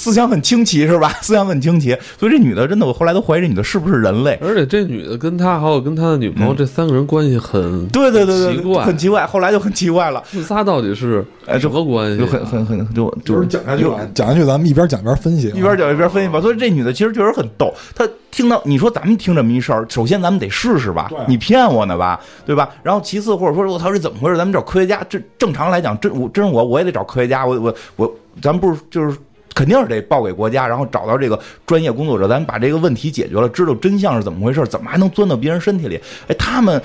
[0.00, 1.10] 思想很清奇是吧？
[1.20, 4.38] 思想很清奇，所以这女的真的，我后来都怀疑这女的是不是人类。
[4.40, 9.26] 而且这女的跟他还有跟他的女朋友这三个人关系很对对对对，奇怪很奇怪。
[9.26, 12.28] 后来就很奇怪了，这仨到底是哎什么关系就啊？
[12.32, 16.40] 很很很就就就是讲下去吧，讲下去，咱们一边讲一边分析啊，一边讲一边分析吧。
[16.40, 17.70] 所以这女的其实确实很逗。
[17.94, 22.70] 她听到你说咱们听这么一事儿，首先咱们得试试吧，你骗我呢吧，对吧？
[22.82, 24.36] 然后其次或者说我操这怎么回事？
[24.38, 25.04] 咱们找科学家。
[25.10, 27.44] 这正常来讲，真我真是我我也得找科学家。
[27.44, 28.10] 我我我，
[28.40, 29.14] 咱们不是就是。
[29.54, 36.00] 肯定是得报给国家，然后找到这个专业工作者，咱们把这个问题解决了，知道真相是怎么回事，怎么还能钻到别人身体里？
[36.28, 36.80] 哎，他们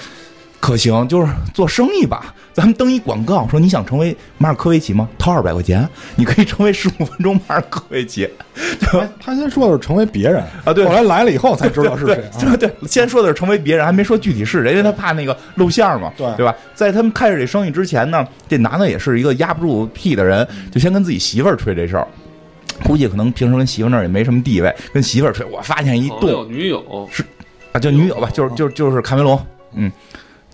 [0.60, 2.34] 可行，就是做生意吧。
[2.52, 5.10] 咱们登一广告，说你想成为马尔科维奇吗？
[5.18, 8.28] 掏二百块钱，你可以成为十五分钟马尔科维奇。
[8.80, 12.40] 他他先说的是成为别人啊对后来来了以后才知道是谁啊。
[12.40, 16.56] 对对，先说的是成为别人，还没说具体是谁，因为他怕那个露馅嘛，对对吧？
[16.74, 22.08] 在他们开始这生意之前呢，这男的也是一个压不住屁的人，就先跟自己媳妇儿吹这事儿。
[22.84, 27.08] 估计可能平时跟媳妇那儿也没什么地位，跟媳妇儿吹，我发现一动，有女友。
[27.12, 27.24] 是
[27.72, 29.40] 啊，就女友吧，就是就是就是卡梅隆，
[29.74, 29.92] 嗯，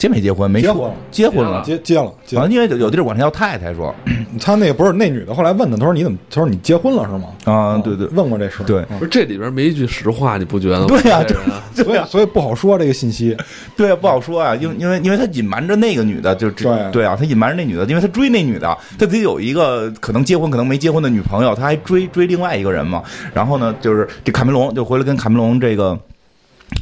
[0.02, 0.50] 结没结婚？
[0.50, 1.62] 没结婚结婚了。
[1.64, 2.50] 结结了，接啊，了。
[2.50, 3.94] 因为有有地儿管他叫太太说，
[4.42, 6.18] 他那个不是那女的，后来问他，他说你怎么？
[6.28, 7.28] 他说你结婚了是吗？
[7.46, 8.64] 啊，对对问过这事。
[8.64, 10.86] 对嗯不是这里边没一句实话，你不觉得吗？
[10.88, 13.38] 对呀这人啊所以所以不好说这个信息。
[13.78, 23.04] 对，不好说啊，因为因为因为他隐瞒着那个女的，就这对对啊，他隐瞒着那女的，因为他追那女的，他自己有一个可能结婚可能没结婚的女朋友，他还追追另外一个人嘛。
[23.36, 25.96] 然后呢，就是这卡梅隆就回来跟卡梅隆这个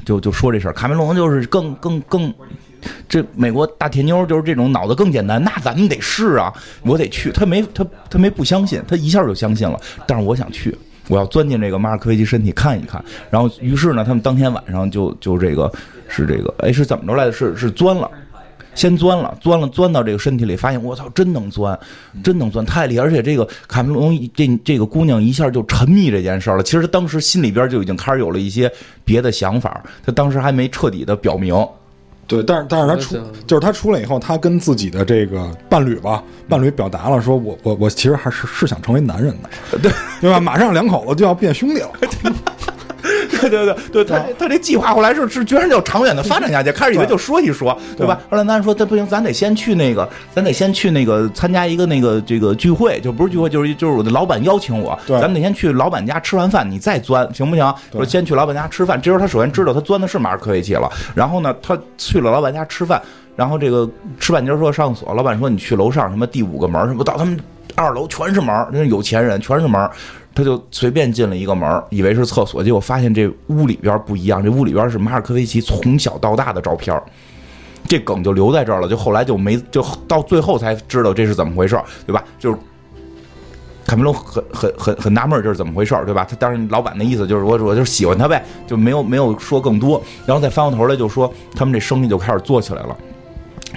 [0.06, 2.34] 就就说这事儿，卡梅隆就是更更更。
[3.08, 7.32] 这美国大铁妞就是这种脑子更简单，那咱们得试啊，我得去。
[7.32, 9.80] 他没他他没不相信，他一下就相信了。
[10.08, 13.04] 但是我想去，我要钻进这个马尔科维奇身体看一看。
[13.30, 15.72] 然后于是呢，他们当天晚上就就这个
[16.08, 17.32] 是这个哎是怎么着来的？
[17.32, 18.10] 是是钻了。
[18.76, 21.78] 先钻了，钻了，钻到这个身体里，发现我操，真能钻，
[22.24, 23.04] 真能钻，太厉害！
[23.04, 26.64] 而且这个卡梅隆这这个姑娘一下就沉迷这件事了。
[26.64, 28.72] 其实当时心里边就已经开始有了一些
[29.04, 31.54] 别的想法，她当时还没彻底的表明。
[32.30, 39.50] 对，但是但是他出就是他出来以后，他跟自己的这个伴侣吧，伴侣表达了说，我我我其实还是是想成为男人的，
[39.82, 40.40] 对对吧？
[40.40, 41.90] 马上两口子就要变兄弟了，
[43.42, 48.20] 对对对对，他他这计划后来是是居然就长远的发展下去， 开始以为就说一说，对吧？
[48.30, 57.76] 后来咱说，这不行，咱得先去那个，咱得先去那个参加一个那个这个聚会，就不是聚会，就是就是我的老板邀请我，对咱们得先去老板家吃完饭，你再钻，行不行？
[57.92, 63.02] 说先去老板家吃饭，这时候他首先知道他钻的是马尔科维奇了，然后呢，他去了老板家吃饭，
[63.36, 67.40] 然后这个吃半截说上厕所，老板说你去楼上什么第五个门什么，到他们
[67.76, 69.90] 二楼全是门儿，那是有钱人，全是门儿。
[70.40, 76.98] 他就随便进了一个门，以为是厕所，结果发现这屋里边不一样，这屋里边是马尔科维奇从小到大的照片。
[77.86, 82.24] 这梗就留在这儿了，就后来就没，就到最后才知道这是怎么回事，对吧？
[82.38, 82.58] 就是
[83.86, 86.24] 卡梅隆很很很很纳闷这是怎么回事，对吧？
[86.24, 92.96] 他当然老板的意思就是我我就喜欢他呗，就没有没有说更多，然后再翻过头来就说他们这生意就开始做起来了，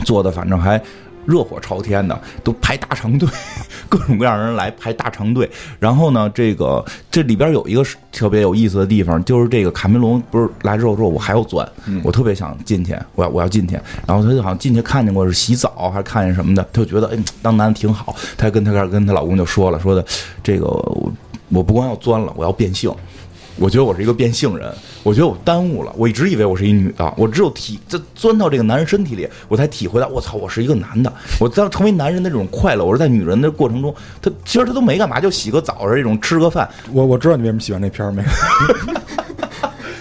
[0.04, 0.78] 做的反正还
[1.26, 3.28] 热火朝天的，都排大长队，
[3.88, 5.48] 各种各样人来排大长队。
[5.78, 11.66] 然后呢，这个这里边有一个特别有意思的地方，就是这个卡梅隆不是来之后说，我还要钻，
[12.02, 13.74] 我特别想进去，我要我要进去。
[14.06, 18.14] 然后他就好像进去看见过是洗澡，还是看见什么的，他就觉得哎，当男的挺好。
[18.36, 20.04] 他跟他跟她老公就说了，说的
[20.42, 21.12] 这个我
[21.50, 22.92] 我不光要钻了，我要变性。
[23.56, 25.92] 我觉得我是一个变性人，我觉得我耽误了。
[25.96, 31.12] 我一直以为我是一女的，我只有体这钻到这个男人身体里，我才体会到，我操，我是一个男的。
[31.38, 38.24] 我当成为男人的这种快乐，我是在女人的过程中，他其实他都没干嘛，就洗个澡是这种吃个饭， 我我知道你为什么喜欢这片儿没？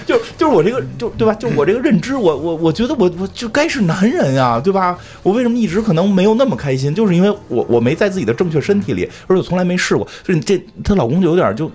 [0.07, 1.33] 就就是我这个就对吧？
[1.35, 4.97] 就我这个认知，我我我觉得我我就该是男人呀，对吧？
[5.23, 6.95] 我为什么一直可能没有那么开心？
[6.95, 10.07] 就是因为我我没在自己的正确身体里，而且从来没试过。
[10.25, 11.69] 所以这她老公就有点就。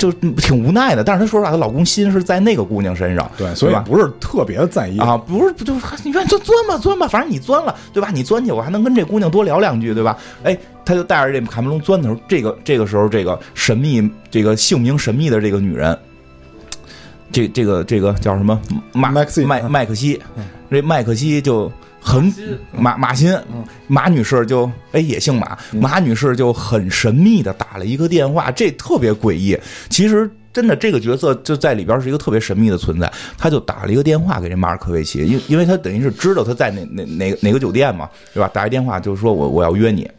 [0.00, 3.74] 就挺无奈的，但是她说实话，她老公心是在那个姑娘身上，对，所以？
[3.84, 8.08] 不是特别在意啊，不是，不就是你愿意钻钻吧，钻吧，反正你钻了，对吧？
[8.10, 10.16] 你钻去，我还能跟这姑娘多聊两句，对吧？
[10.42, 15.96] 哎，他就带着这卡梅隆钻的时候，这个这个时候，这个神秘，这个姓名神秘的这个女人，
[17.30, 18.58] 这这个这个叫什么
[18.92, 20.18] 马麦克西麦麦克西，
[20.70, 22.24] 这麦克西就很
[22.72, 29.58] 马马马欣嗯马女士就哎也姓马，马女士就很神秘的打了一个电话，这特别诡异。
[29.88, 38.50] 其实真的这个角色就在里边是一个特别神秘的存在，他就打了一个电话给这马尔科维奇，因因为他等于是知道他在哪哪哪哪个酒店嘛，对吧？
[38.52, 40.10] 打一电话就是说我我要约你。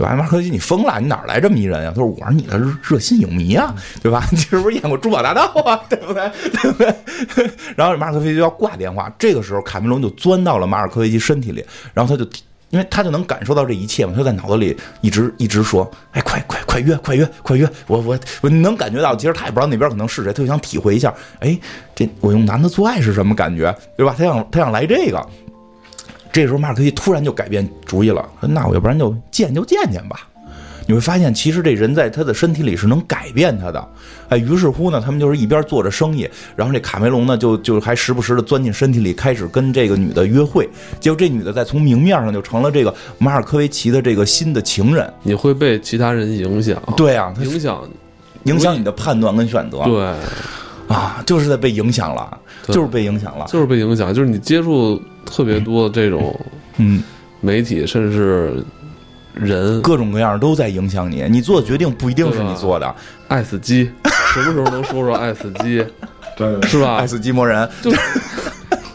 [0.00, 0.16] 对吧？
[0.16, 0.98] 马尔科维奇，你疯了？
[0.98, 1.92] 你哪来这么一人啊？
[1.94, 4.26] 他说：“我是你的热心影迷啊，对吧？
[4.32, 5.78] 你是不是演过《珠宝大道》啊？
[5.90, 6.30] 对不对？
[6.50, 12.26] 对不对？”然后马尔科维奇就要挂电话，这个时候卡梅隆就钻到了马尔科维奇身体里，然后他就
[12.70, 17.68] 因为他就能感受到这一切嘛，他在脑子里一直一直说，哎，快快快约，快约，快约！
[17.86, 21.58] 我我我能感觉到，其实他也不知道那边可能是谁，他就想体会一下，哎，
[21.94, 24.14] 这我用男的做爱是什么感觉，对吧？
[24.16, 25.28] 他想他想来这个。
[26.32, 30.26] 这时候马尔科维奇突然就改变主意了，说那我要不然就见就见见吧。
[30.86, 33.88] 你会发现，其实这人在他的身体里是能改变他的。
[34.28, 40.68] 哎，于是乎呢，他们就是一边做着生意，然后这卡梅隆呢，就就还时不时的钻进身体里，开始跟这个女的约会。
[40.98, 45.08] 结果这女的再从明面上就成了这个马尔科维奇的这个新的情人。
[45.22, 47.88] 你会被其他人影响，对啊，他影响
[48.44, 49.84] 影响你的判断跟选择。
[49.84, 50.04] 对，
[50.88, 53.46] 啊，就是在被影响了，对就是被影响了。
[53.48, 56.38] 就是被影响，就是你接触特别多的这种
[56.78, 57.02] 嗯，
[57.40, 58.64] 媒体，甚至是
[59.34, 62.94] 人，各种各样都在影响你，你做的决定不一定是你做的。
[63.28, 63.90] 爱死机，
[64.34, 65.84] 什么时候能说说爱死机，
[66.36, 66.56] 对。
[66.60, 66.96] 对是吧？
[66.96, 67.06] 爱？
[67.06, 67.68] 死机魔人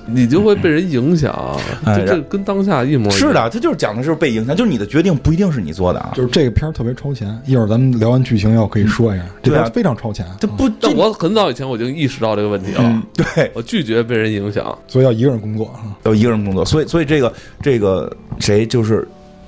[0.05, 3.19] 你就会被人影响，这跟当下一模一样。
[3.19, 6.13] 是的，他就是讲的是被影响，就是你的决定不一定是你做的啊。
[6.15, 14.77] 就是这个片儿特别超前，一会儿咱们聊完剧情要可以说一下，这片儿非常超前，这不，我很早以前我就意识到这个问题了，嗯，对，我拒绝被人影响。
[14.87, 15.95] 所以要一个人工作啊。
[16.03, 19.07] 要一个人工作，所以所以这个这个谁就是。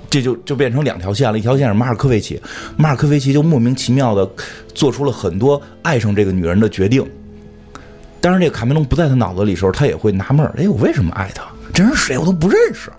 [0.10, 2.42] 这就就变成两条线了，一条线是马尔科维奇，
[2.78, 4.26] 马尔科维奇就莫名其妙的
[4.74, 7.06] 做出了很多爱上这个女人的决定。
[8.22, 11.44] 当然，这个卡梅隆不在他脑子里的时候，他也会纳闷儿：哎，我为什么爱他？
[11.74, 12.18] 这人是谁？
[12.18, 12.92] 我都不认识。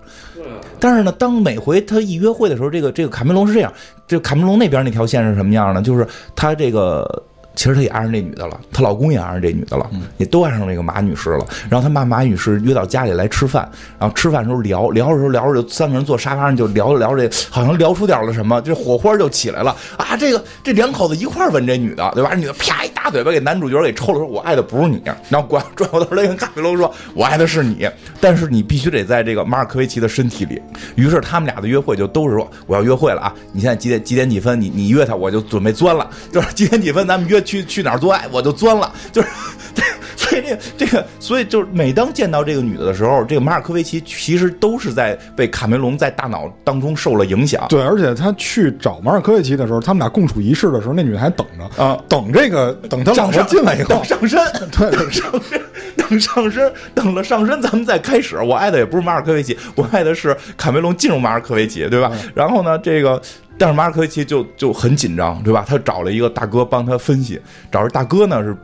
[0.79, 3.73] 但是呢，当每回他一约会的时候，这个这个卡梅隆是这样，
[4.07, 5.81] 这卡梅隆那边那条线是什么样呢？
[5.81, 7.23] 就是他这个。
[7.59, 11.45] 其实他也爱上这女的了，她老公也爱上这女的了，也都爱上这个马女士了。
[11.69, 13.69] 然后他把马女士约到家里来吃饭，
[13.99, 20.15] 然后吃饭的时候聊聊的时候聊着就三个人坐沙发上就聊着聊着，好像聊出点了什么，这火花就起来了啊！
[20.15, 22.29] 这个这两口子一块儿吻这女的，对吧？
[22.31, 25.03] 这女的啪一大嘴巴给男主角给抽了，说我爱的不是你。
[25.27, 27.85] 然后转转过头来跟卡梅隆说，我爱的是你，
[28.21, 30.61] 但是你必须得在这个马尔科维奇的身体里。
[30.95, 33.35] 于是他们俩的约会就都是说我要约会了啊！
[33.51, 34.61] 你现在几点几点几分？
[34.61, 36.09] 你你约他，我就准备钻了。
[36.31, 38.93] 就是几点几分咱们约去去哪儿做爱，我就钻了。
[39.11, 39.27] 就是
[39.73, 39.83] 对，
[40.15, 47.65] 所以这个这个，所以就是每当见到这个女的的时候，这个马尔科维奇其实都是在被卡梅隆在大脑当中受了影响。
[47.69, 54.39] 对，而且他去找马尔科维奇的时候，他们俩共处一室的时候，那女的还等着啊等这个等他老婆上进来以后等，上身，
[54.77, 55.61] 对等上身，
[55.97, 58.37] 等上身，等了上身，咱们再开始。
[58.37, 62.11] 我爱的也不是马尔科维奇，我爱的是卡梅隆进入马尔科维奇，对吧？
[62.35, 63.19] 然后呢，这个。
[63.59, 65.65] 但是马尔科维奇就就很紧张，对吧？
[65.67, 67.39] 他找了一个大哥帮他分析，
[67.71, 68.57] 找着大哥呢是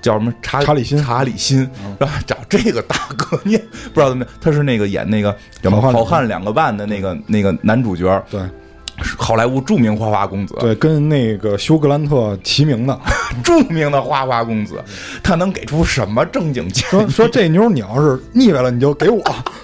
[0.00, 0.96] 叫什么查查理辛。
[1.02, 8.40] 查理辛，然后找这个大哥，你也不知道怎么样，他是那个演那个叫什么好汉两个半的那个那个男主角，对。
[9.16, 13.00] 好莱坞著名花花公子，对，跟那个休格兰特齐名的，
[13.42, 14.74] 著名的花花公子，
[15.22, 17.08] 他能给出什么正经建说议？
[17.08, 19.18] 说这妞你要是腻歪了，你就给我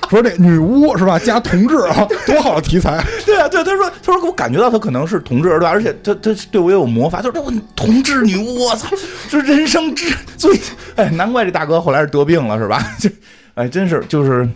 [0.09, 1.19] 说这女巫是吧？
[1.19, 3.05] 加同志啊， 多好的题材！
[3.25, 5.71] 对啊，对，他说，他说我感觉到他可能是同志，对吧？
[5.71, 8.89] 而且他他对我也有魔法，他说我同志女巫，我操，
[9.31, 10.59] 这人生之最，
[10.97, 12.83] 哎，难怪这大哥后来是得病了，是吧？
[12.99, 13.11] 这，
[13.55, 14.49] 哎，真是就是。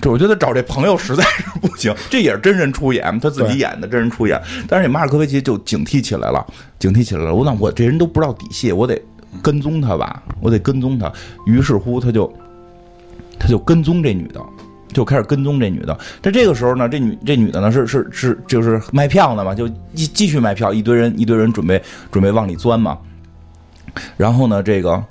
[0.00, 4.40] 这我觉得找这朋友实在是不行，这也是真人出演，他自己演的真人出演。
[4.66, 6.44] 但是这马尔科维奇就警惕起来了，
[6.78, 7.34] 警惕起来了。
[7.34, 9.00] 我那我这人都不知道底细，我得
[9.42, 11.12] 跟踪他吧，我得跟踪他。
[11.46, 12.32] 于是乎，他就
[13.38, 14.40] 他就跟踪这女的，
[14.92, 15.98] 就开始跟踪这女的。
[16.20, 22.98] 但这个时候呢，这女这女的呢是是是就是卖票的嘛，就继继续卖票，一堆人一堆人准备准备往里钻嘛。
[24.16, 25.02] 然后呢，这个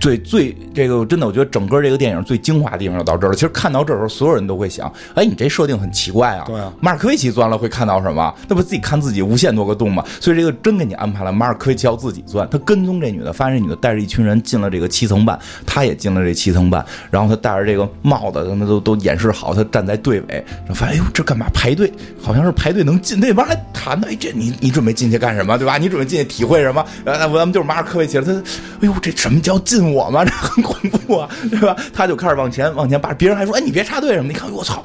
[0.00, 3.34] 最最这个真的，我觉得整个这个电影最精华的地方就到这儿了。
[3.34, 6.44] 其实看到这时候，所有人都会想：哎，你这设定很奇怪啊。
[6.46, 8.34] 对啊马尔科维奇钻了会看到什么？
[8.48, 10.04] 那不自己看自己无限多个洞吗？
[10.20, 12.48] 所以这个真给你安排了，马尔科维奇要自己钻。
[12.50, 16.84] 他跟踪这女的，发现这女的带着一群人进了这个七层半，他也进了这七层半。
[17.10, 21.90] 然后他戴着这个帽子，他们都都演示好，他站在队尾，然后发现哎呦这干嘛排队？
[22.20, 24.06] 好像是排队能进，那边还谈呢。
[24.10, 25.56] 哎，这你你准备进去干什么？
[25.56, 25.78] 对吧？
[25.78, 26.84] 你准备进去体会什么？
[27.04, 28.24] 呃，咱们就是马尔科维奇了。
[28.24, 30.24] 他哎呦这什么叫进我吗？
[30.24, 31.76] 这很恐怖啊，对吧？
[31.92, 34.28] 他就开始往前往前扒，别人还说哎你别插队什么？
[34.28, 34.82] 你看我操！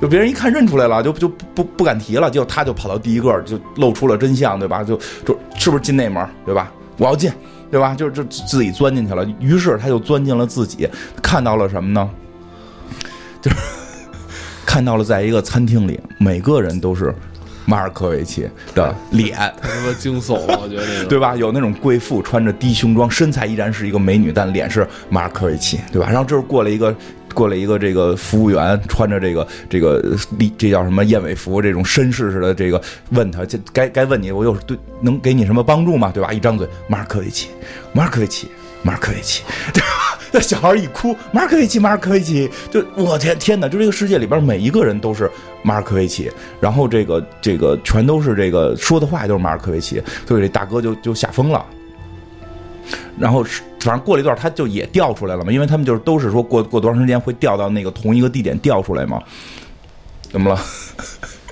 [0.00, 4.82] 就别人一看认出来了，就就不不不敢提了，就他就跑到第一个，就露出了真相，对吧？
[4.82, 6.72] 就就是不是进内门，对吧？
[6.98, 7.32] 我要进，
[7.70, 7.94] 对吧？
[7.94, 9.24] 就就自己钻进去了。
[9.38, 10.88] 于是他就钻进了自己，
[11.22, 12.10] 看到了什么呢？
[13.40, 13.56] 就是
[14.66, 17.14] 看到了，在一个餐厅里，每个人都是
[17.72, 21.06] 马尔科维奇的脸，太他妈惊悚了，我觉得。
[21.06, 21.34] 对吧？
[21.34, 26.06] 有那种贵妇穿着低胸装，身材依然是一个美女，但脸是马尔科维奇，对吧？
[26.10, 26.94] 然后这时候过了一个。
[27.34, 30.04] 过来一个这个服务员，穿着这个这个
[30.36, 32.78] 礼这叫什么燕尾服，这种绅士似的，这个
[33.12, 36.10] 问他，这该该问你，我有对能给你什么帮助吗？
[36.12, 36.30] 对吧？
[36.30, 37.48] 一张嘴，马尔科维奇，
[37.94, 38.48] 马尔科维奇，
[38.82, 40.18] 马尔科维奇，对吧？
[40.32, 43.68] 那小孩一哭，马尔科维奇，马尔科维奇，就我天天哪！
[43.68, 45.30] 就这个世界里边每一个人都是
[45.62, 46.30] 马尔科维奇，
[46.60, 51.64] 然后这个这个全都是这个说的话都是马尔科维奇，所以这大哥就就吓疯了。
[53.18, 53.44] 然后
[53.80, 59.22] 反正过了一段，他就也掉出来了嘛，因为他们就是都是说过过多长时间会掉到那个同一个地点掉出来嘛。
[60.30, 60.58] 怎么了？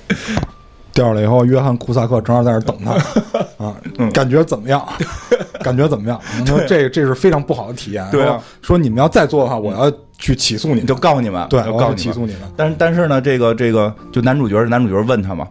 [0.91, 2.91] 掉出来以后，约翰库萨克正好在那等他
[3.63, 3.77] 啊，
[4.11, 4.85] 感觉怎么样？
[5.61, 6.19] 感觉怎么样？
[6.45, 8.05] 说这这是非常不好的体验。
[8.11, 12.41] 对啊说说你们要再做的话，我要去起诉你们，就告诉你们，对，我告起诉你们。
[12.55, 15.47] 但是但是呢，这个这个就男主角男主角问他嘛，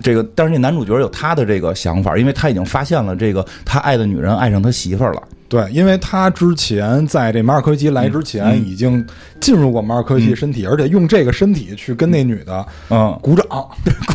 [0.00, 5.22] 这个但是这男主角有他的这个想法，因为他已经发现了这个他爱的女人爱上他媳妇儿了。
[5.52, 9.06] 对，因为他之前在这马尔科维奇来之前，嗯已经
[9.38, 13.46] 进入过马尔科维奇身体，而且用这个身体去跟那女的嗯，鼓掌，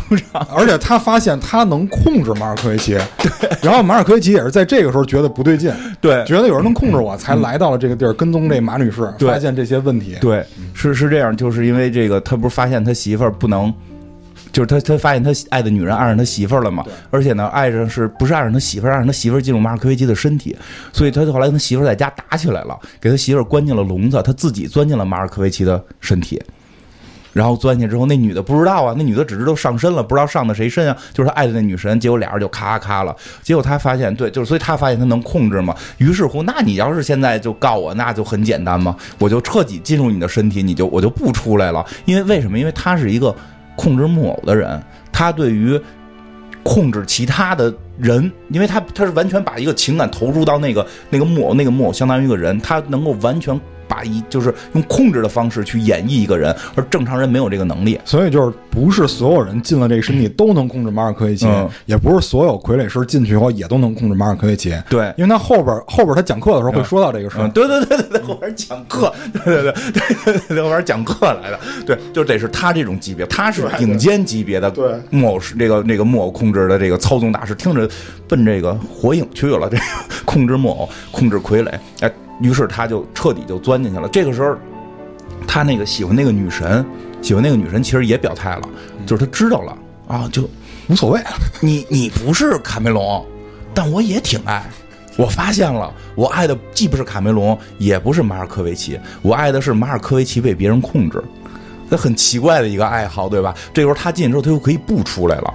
[0.08, 0.44] 鼓掌。
[0.52, 3.48] 而且他发现他能控制马尔科维奇，对。
[3.62, 10.16] 然后马尔科维奇也是在这个时候觉得不对劲，对觉得有人能控制我，才来到了这个地儿跟踪这马女士，发现这些问题。
[10.20, 13.72] 对，是是这样，就是因为这个，他不是发现他媳妇儿不能。
[14.52, 20.56] 就是他，他发现他爱的女人爱上他媳妇儿了嘛，而且呢，爱上是不是爱上他媳妇儿，爱上他媳妇儿进入马尔科维奇的身体，
[20.92, 26.42] 所以他后来跟他媳妇儿在家打起来了，给他媳妇儿关进了笼子，他自己钻进了马尔科维奇的身体，
[27.32, 42.58] 然后钻进去之后，那女的不知道啊，那女的只知道上身了，不知道上的谁身啊，就是他爱的那女神，结果俩人就咔咔了，结果他发现，对，就是所以他发现他能控制嘛，于是乎，那你要是现在就告我，那就很简单嘛，我就彻底进入你的身体，你就我就不出来了，因为为什么？
[42.58, 43.34] 因为他是一个
[43.78, 45.80] 控制木偶的人，他对于
[46.64, 53.58] 控制其他的人，因为他他是完全把一个情感投入到那个那个木偶，那个木偶相当于一个人，他能够完全
[53.88, 57.98] 把一就是用控制的方式去演绎一个人，而正常人没有这个能力。
[58.04, 64.74] 所以就是不是所有人进了这个身体都能控制马尔科维奇，嗯也不是所有傀儡师进去以后也都能控制马尔科维奇。
[64.88, 67.46] 对，因为他后边后边他讲课的时候会说到这个事儿。
[67.46, 74.72] 嗯，对对对对对，后边讲课，对对对对对对，后边讲课来的，对，就得是他这种级别，他是顶尖级别的
[75.10, 77.88] 木偶师，这个这个木偶控制的这个操纵大师，听着
[78.26, 79.82] 奔这个火影去了，这个
[80.24, 81.70] 控制木偶，控制傀儡，
[82.00, 84.08] 哎，于是他就彻底就钻进去了。
[84.08, 84.56] 这个时候，
[85.46, 86.84] 他那个喜欢那个女神，
[87.22, 88.62] 喜欢那个女神，其实也表态了，
[89.06, 89.76] 就是他知道了
[90.06, 90.48] 啊，就
[90.88, 91.20] 无所谓，
[91.60, 93.24] 你你不是卡梅隆，
[93.74, 94.64] 但我也挺爱。
[95.16, 101.22] 我发现了，我爱的既不是卡梅隆，也不是马尔科维奇，我爱的是马尔科维奇被别人控制。
[101.88, 103.52] 那很奇怪的一个爱好，对吧？
[103.72, 105.54] 这时候他进去之后，他就可以不出来了。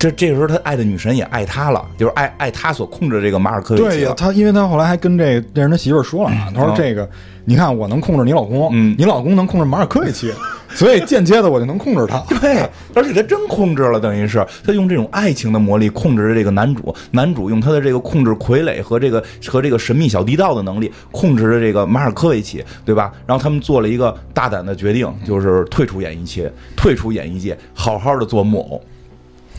[0.00, 3.86] 这这时候他爱的女神也爱他了，就是爱爱他所控制的这个马尔科维奇。
[3.86, 7.06] 对呀，他因为他后来还跟这这人他媳妇儿说了啊，他说嗯这个，
[7.44, 10.32] 你看我能控制你老公，嗯你老公能控制马尔科维奇，
[10.70, 12.18] 所以间接的我就能控制他。
[12.40, 23.12] 对，而且他真控制了，等于是他用这种爱情的魔力控制着这个男主，男主用他的这个控制傀儡和这个和这个神秘小地道的能力控制着这个马尔科维奇，对吧？
[23.26, 28.82] 然后他们做了一个大胆的决定，就是退出演艺界，退出演艺界，好好的做木偶。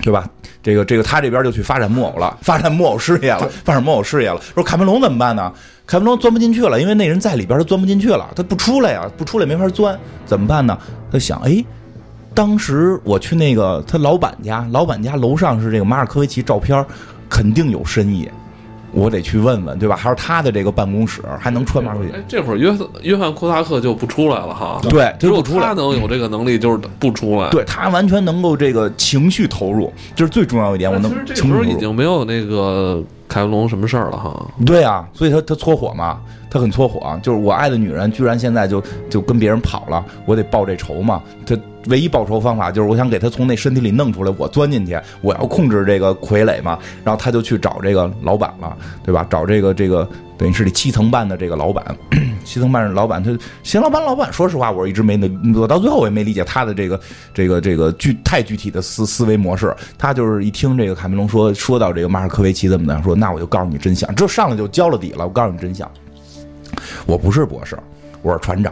[0.01, 0.27] 对吧？
[0.63, 4.39] 这个这个，他这边就去发展木偶了，发展木偶事业了，发展木偶事业了。
[4.53, 5.51] 说卡梅隆怎么办呢？
[5.87, 10.77] 卡梅隆钻不进去了，因为那人在里边，他钻不进去了，他不出来呀，不出来没法钻，怎么办呢？
[11.11, 11.63] 他想，哎，
[12.33, 16.85] 当时我去那个他老板家，老板家楼上是这个马尔科维奇照片，
[17.29, 18.29] 肯定有深意，
[18.93, 19.95] 我得去问问，对吧？
[19.95, 22.15] 还是他的这个办公室还能穿马尔科维奇？
[22.15, 25.73] 哎，这会儿约约翰库萨克就不出来了哈，对，只有他不出来他。
[25.73, 27.49] 能有这个能力，就是不出来。
[27.49, 30.89] 对他完全能够这个情绪投入，这是最重要一点。
[30.89, 31.81] 我能但其实这时候已。
[31.81, 34.45] 经没有那个凯文龙什么事儿了哈。
[34.65, 36.19] 对啊，所以他他搓火嘛，
[36.49, 41.23] 他很搓火，就是我爱的女人居然现在就就跟别人跑了，我得报这仇嘛。
[41.45, 41.57] 他
[41.87, 46.77] 唯一报仇方法就是我想给他从那身体里弄出来，我钻进去，我要控制这个傀儡嘛。
[47.05, 49.25] 然后他就去找这个老板了，对吧？
[49.29, 50.05] 找这个这个
[50.37, 51.83] 等于是这七层半的这个老板，
[52.43, 55.29] 七层半的老板他邢老板老板，说实话，我一直没那，
[55.59, 56.99] 我到最后我也没理解他的这个
[57.33, 59.75] 这个这个具太具体的思思维模式。
[59.97, 65.89] 他就是一听这个卡梅隆说说到这个马尔科维奇怎么的，说那我就告诉你真相，这上来就交了底了，我告诉你真相，
[67.05, 67.77] 我不是博士。
[68.23, 68.71] 我是船长，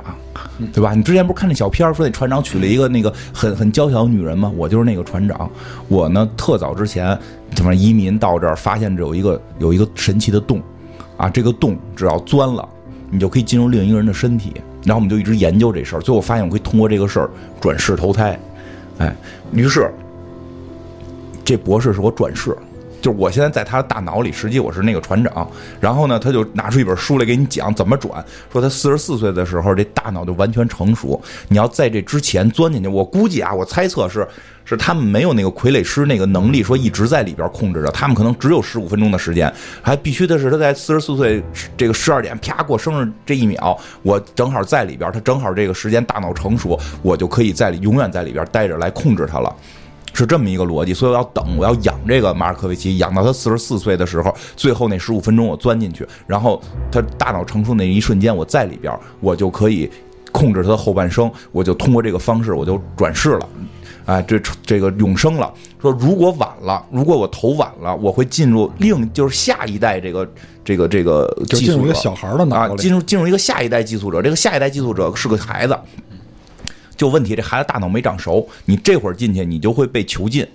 [0.71, 0.93] 对吧？
[0.93, 4.53] 你之前不是看那小片儿说那船长娶了一个那个很很娇小的女人吗？
[4.55, 5.49] 我就是那个船长。
[5.87, 7.17] 我呢，特早之前
[7.55, 10.61] 怎么移民到这儿，发现这有一个有一个神奇的洞，
[11.17, 12.69] 啊，这个洞只要钻了，
[13.11, 14.53] 你就可以进入另一个人的身体。
[14.85, 17.29] 然后我们就一直研究这事儿，最后发现我可以通过这个事儿
[17.59, 18.39] 转世投胎，
[18.97, 19.13] 哎，
[19.51, 19.91] 于是
[21.43, 22.55] 这博士是我转世，
[23.01, 25.49] 就是我现在在他的大脑里，实际我是那个船长。
[25.79, 31.21] 然后呢，他就拿出一本书来给你讲怎么转，说他四十四岁的时候这大脑就完全成熟。
[31.47, 34.27] 你要在这之前钻进去，我估计啊，我猜测是
[34.65, 41.41] 是他们没有那个傀儡师那个能力，说一直在里边控制着，他们可能只有十五分钟的时间，还必须的是他在四十四岁
[41.75, 49.55] 这个十二点啪过生日这一秒，我正好在里边，他正好这个时间大脑成熟，我就可以在永远在里边待着来控制他了。
[50.13, 59.89] 是这么一个逻辑，所以我要等，我要养这个马尔科维奇，养到他四十四岁的时候，最后那十五分钟我钻进去，然后他大脑成熟那一瞬间我在里边，我就可以
[60.31, 63.49] 控制他的后半生，我就通过这个方式我就转世了，
[64.05, 65.53] 哎，这这个永生了。
[65.81, 70.29] 说如果晚了，如果我投晚了，我会进入另就是下一代这个
[70.65, 75.77] 这个这个寄宿者小孩的脑啊，进入进入一个下一代寄宿者，这个下一代寄宿者是个孩子。
[76.99, 80.45] 就问题，这孩子大脑没长熟，你这会儿进去，你就会被囚禁，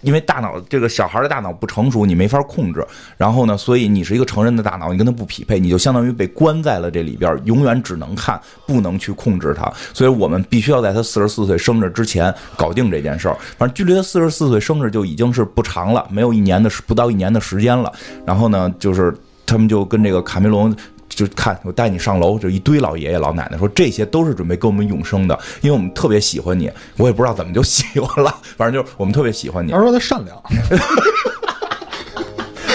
[0.00, 2.82] 因为大脑这个小孩的大脑不成熟，你没法控制。
[3.18, 9.70] 然后呢，所以你是一个成人的大脑，你跟他不匹配，你就相当于被关在了这里边，永远只能看，不能去控制他。
[9.92, 13.36] 所以我们必须要在他四十四岁生日之前搞定这件事儿。
[13.58, 17.92] 反正距离他四十四岁生日就已经是不长了，没有一年的不到一年的时间了。
[18.24, 19.14] 然后呢，就是
[19.44, 20.74] 他们就跟这个卡梅隆。
[21.14, 26.70] 就看我带你上楼，就一堆老爷爷老奶奶说这些都是准备给我们永生的，因为我们特别喜欢你。
[26.96, 29.70] 我也不知道怎么就喜欢了，反正就是我们特别喜欢你。
[29.72, 30.42] 他说他善良，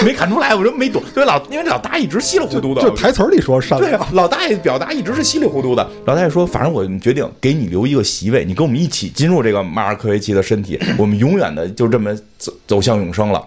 [0.04, 1.02] 没看出来，我说没懂。
[1.12, 3.90] 对老，因为老大一直稀里糊涂的，就台词里说善良。
[3.90, 5.88] 对老大爷表达一直是稀里糊涂的。
[6.06, 13.44] 老大爷说，反正我决定给你留一个席位，你跟我们一起进入这个马尔科维奇的身体，我们永远的就这么走走向永生了。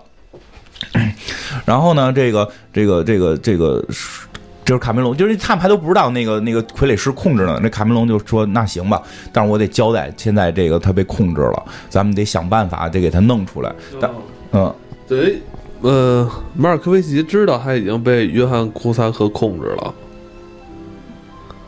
[1.63, 3.83] 然后呢，这个这个这个这个。
[4.63, 7.59] 就是卡梅隆，就是他们还都不知道那个那个傀儡师控制呢。
[7.63, 9.01] 那卡梅隆就说：“那行吧，
[9.33, 14.09] 但是我得交代，现在这个他被控制了，咱们得想办法得给他弄出来。”但
[14.53, 14.73] 嗯，
[15.07, 15.41] 对，
[15.81, 19.93] 呃，马尔科维奇知道他已经被约翰库萨克控制了，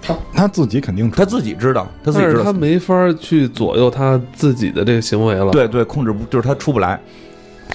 [0.01, 5.51] 他他自己肯定他自己知道，他自己知道，他没法去左右他自己的这个行为了。
[5.51, 6.99] 对对，控制不就是他出不来。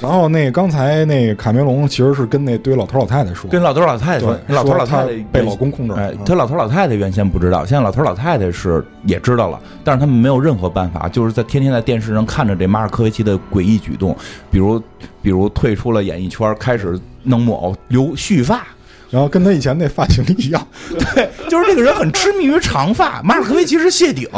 [0.01, 5.95] 然后那刚才那卡梅隆其实是跟那堆老头老太太说，跟老头老太太说，老头老太太被老公控制。
[5.95, 14.17] 哎，他老头老太太原先不知道，现在老头老太太是也知道了，但是他们没有任何办法，就是在天天在电视上看着这马尔科维奇的诡异举动，
[14.51, 14.81] 比如
[15.21, 18.65] 比如退出了演艺圈，开始弄木偶留蓄发。
[19.11, 20.69] 然后跟他以前那发型一样，
[21.15, 23.23] 对，就是这个人很痴迷于长发。
[23.23, 24.29] 马尔科维奇是谢顶，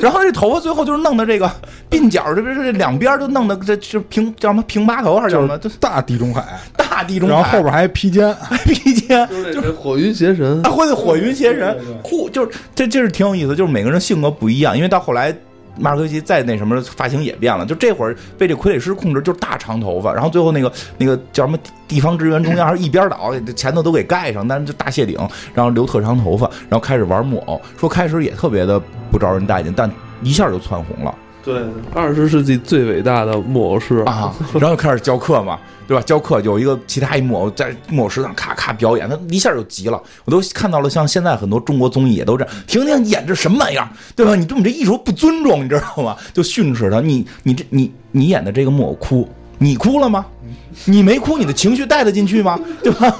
[0.00, 1.50] 然后这头发最后就是弄的这个
[1.90, 5.56] 鬓角，这边是这两边都弄的这就平叫什么平八头还是叫什么？
[5.58, 6.44] 就是大地中海，
[6.76, 7.34] 大地中海。
[7.34, 8.34] 然后后边还披肩，
[8.66, 15.36] 披肩就是火云邪神，啊，会火云邪神酷，就是这这是挺有意思，就是每个人性格不一样，因为到后来。
[15.78, 25.16] 马尔科维奇再那什么发型也变了，就这会儿被这傀儡师控制，就是大长头发，然后最后那个那个叫什么地方职员中央还是一边倒，前头都给盖上，但是就大谢顶，
[25.54, 29.90] 然后留特长头发，然后开始玩木偶，说开始也特别的不招人待见，但
[30.22, 31.14] 一下就窜红了。
[31.46, 31.62] 对，
[31.94, 35.56] 二十世纪最伟大的木偶师啊，然后就开始教课嘛。
[35.88, 36.02] 对吧？
[36.02, 40.02] 教课有一个其他一木偶在木偶师上咔咔表演，他一下就急了。
[40.24, 43.88] 我都看到了，像现在很多中国综艺也都这样，婷婷演这什么玩意儿？
[44.16, 44.34] 对吧？
[44.34, 46.16] 你对我们这艺术不尊重，你知道吗？
[46.34, 47.00] 就训斥他。
[47.00, 49.28] 你你这你你演的这个木偶哭，
[49.58, 50.26] 你哭了吗？
[50.86, 52.58] 你没哭，你的情绪带得进去吗？
[52.82, 53.16] 对吧？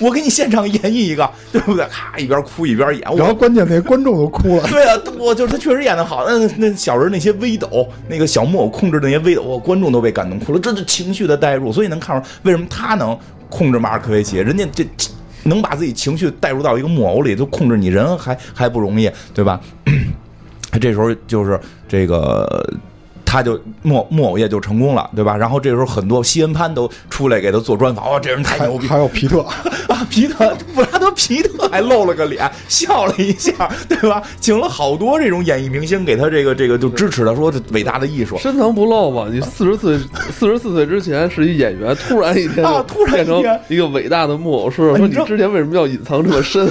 [0.00, 1.84] 我给你现场演绎一个， 对不对？
[1.86, 3.00] 咔，一边哭一边演。
[3.16, 4.66] 然后关键那观众都哭了。
[4.70, 6.24] 对啊，我就是他确实演的好。
[6.26, 10.60] 那那小人那些微抖，那个小木偶控制那些微抖，我观众都被感动哭了。
[10.60, 13.18] 这是情绪的代入，所以能看出为什么他能
[13.48, 14.86] 控制马尔科维奇，人家这
[15.44, 19.60] 能把自己情绪带入到一个木偶里，都控制你人还还不容易，对吧？
[20.70, 22.68] 他 这时候就是这个。
[23.30, 25.36] 他就木木偶业就成功了，对吧？
[25.36, 28.86] 然后这时候很多西恩潘都出来给他做专访，哇，这人太牛逼！
[28.86, 29.40] 还有皮特
[29.88, 34.22] 啊，皮特布拉德皮特还露了个脸， 笑了一下，对吧？
[34.40, 39.26] 请了好多这种演艺明星给他这个这个就支持他，说这伟大的艺术深藏不露吧？
[39.30, 39.98] 你四十岁
[40.32, 46.66] 四十四岁之前是一演员，突然一天 啊，突然变成一个伟大的木偶师，说你之前为什么要隐藏这么深？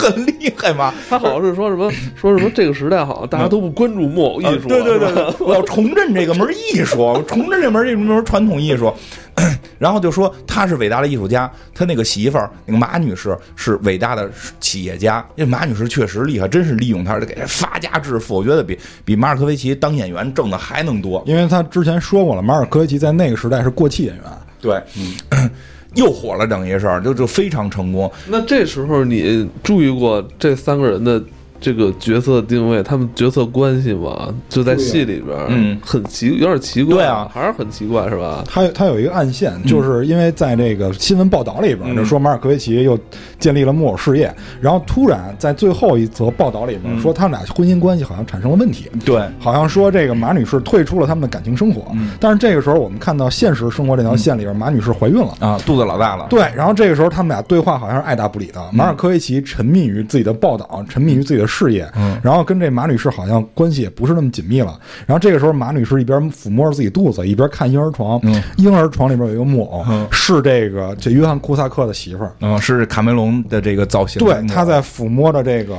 [0.00, 0.92] 很厉害吗？
[1.08, 8.92] 他好像是说什么说什么这个时代好像大家都不关注木偶艺术，对对对， 我要重振这个门艺术，重振这门这门传统艺术。
[9.78, 15.24] 然后就说他是伟大的艺术家，他那个媳妇儿那个马女士是伟大的企业家。
[15.36, 18.34] 因为马女士确实厉害，真是利用他给他发家致富。
[18.34, 24.24] 我觉得比比马尔科维奇当演员挣的还能多，因为他之前说过了，马尔科维奇在那个时代是过气演员。
[24.60, 25.50] 对，嗯。
[25.94, 28.10] 又火了，等于是就就非常成功。
[28.28, 31.22] 那这时候你注意过这三个人的
[31.60, 35.78] 这个角色定位，他们角色关系嘛，就在戏里边，嗯。
[35.84, 37.30] 很奇，有点奇怪，对啊。
[37.32, 38.42] 还是很奇怪，是吧？
[38.46, 41.96] 他他有一个暗线，就是因为在这个新闻报道里边，嗯。
[41.96, 42.98] 就说马尔科维奇又
[43.38, 47.00] 建立了木偶事业，然后突然在最后一则报道里边嗯。
[47.00, 48.90] 说他们俩婚姻关系好像产生了问题。
[49.04, 52.10] 对，好像说这个马女士退出了他们的感情生活，嗯。
[52.18, 55.34] 但是这个时候我们看到现实生活这条线里边，马女士怀孕了。
[55.40, 58.60] 啊，肚子老大了，对，然后这个时候他们俩对话好像是爱答不理的。
[58.72, 62.18] 马尔科维奇沉迷于自己的报道，沉迷于自己的事业，嗯。
[62.22, 64.78] 然后跟这马女士好像关系也不是那么紧密了。
[65.06, 68.40] 然后这个时候马女士一边抚摸着自己肚子，一边看婴儿床，嗯。
[68.56, 70.06] 婴儿床里边有一个木偶，嗯。
[70.10, 75.76] 是这个这约翰库萨克的媳妇儿，嗯，是卡梅隆的这个造型，对，他在抚摸着这个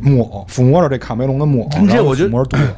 [0.00, 2.76] 木偶，抚摸着这卡梅隆的木偶，然后嗯这我觉得。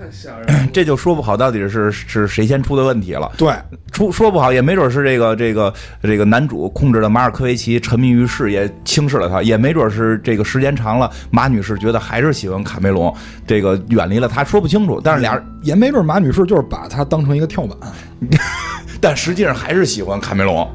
[0.72, 3.30] 这就说不好到底是是谁先出的问题了。
[3.36, 3.52] 对。
[3.92, 13.14] 出说不好，也没准是这个这个这个男主控制的马尔科维奇，沉迷于事业，轻视了他；也没准是这个时间长了，马女士觉得还是喜欢卡梅隆，
[13.46, 14.98] 这个远离了他，说不清楚。
[15.04, 17.76] 但是俩人，也没准马女士就是把他当成一个跳板，
[18.98, 20.66] 但实际上还是喜欢卡梅隆。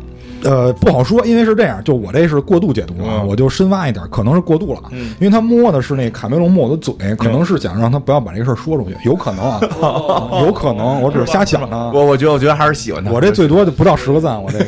[0.43, 9.59] 呃，不好说，因为是这样，就我这是过度解读啊，嗯我就深挖一点，可能是过度了，嗯因为他摸的是那卡梅隆摸我的嘴，可能是想让他不要把这个事儿说出去，有可能啊，
[10.45, 11.77] 有可能，我只是瞎想的。
[11.91, 13.11] 我我觉得我觉得还是喜欢他。
[13.11, 14.65] 我这最多就不到十个赞，我这个，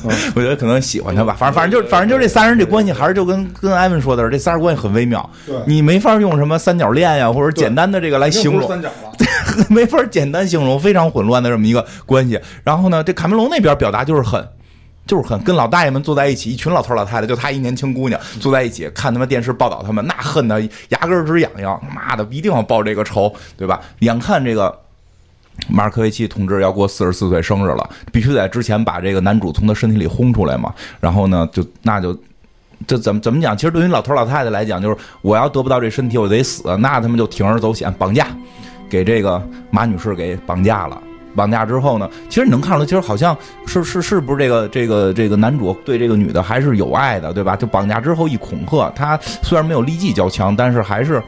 [0.34, 5.28] 我觉得可能喜欢他吧，反正反正就反正就这仨人这关系，还是就跟跟艾文说的，这仨人关系很微妙，
[5.66, 8.70] 你没法用什么三角恋呀，或者简单的这个来形容。
[9.70, 12.38] 没法简单形容，非常混乱的这么一个关系。
[12.62, 14.46] 然后呢，这卡梅隆那边表达就是很。
[15.06, 23.80] 就是很跟老大爷们坐在一起，一群老头老太太，就他一年轻姑娘坐在一起看他们电视报道他们，那恨的牙根直痒痒，妈的一定要报这个仇，对吧？
[24.00, 24.76] 眼看这个
[25.68, 30.74] 马尔科维奇同志要过四十四岁生日了，必须在之前把这个男主从他身体里轰出来嘛。
[31.00, 32.18] 然后呢，就那就
[32.86, 33.56] 这怎么怎么讲？
[33.56, 38.26] 其实对于老头老太太来讲，就是我要得不到这身体，我得死，那他们就铤而走险，绑架，
[38.90, 39.40] 给这个
[39.70, 41.00] 马女士给绑架了。
[41.36, 47.54] 绑架之后呢，其实你能看出来，其实好像是是是不是这个这个这个男主对这个女的还是有爱的，对吧？
[47.54, 51.22] 就绑架之后一恐吓，他虽然没有立即交枪，但是还是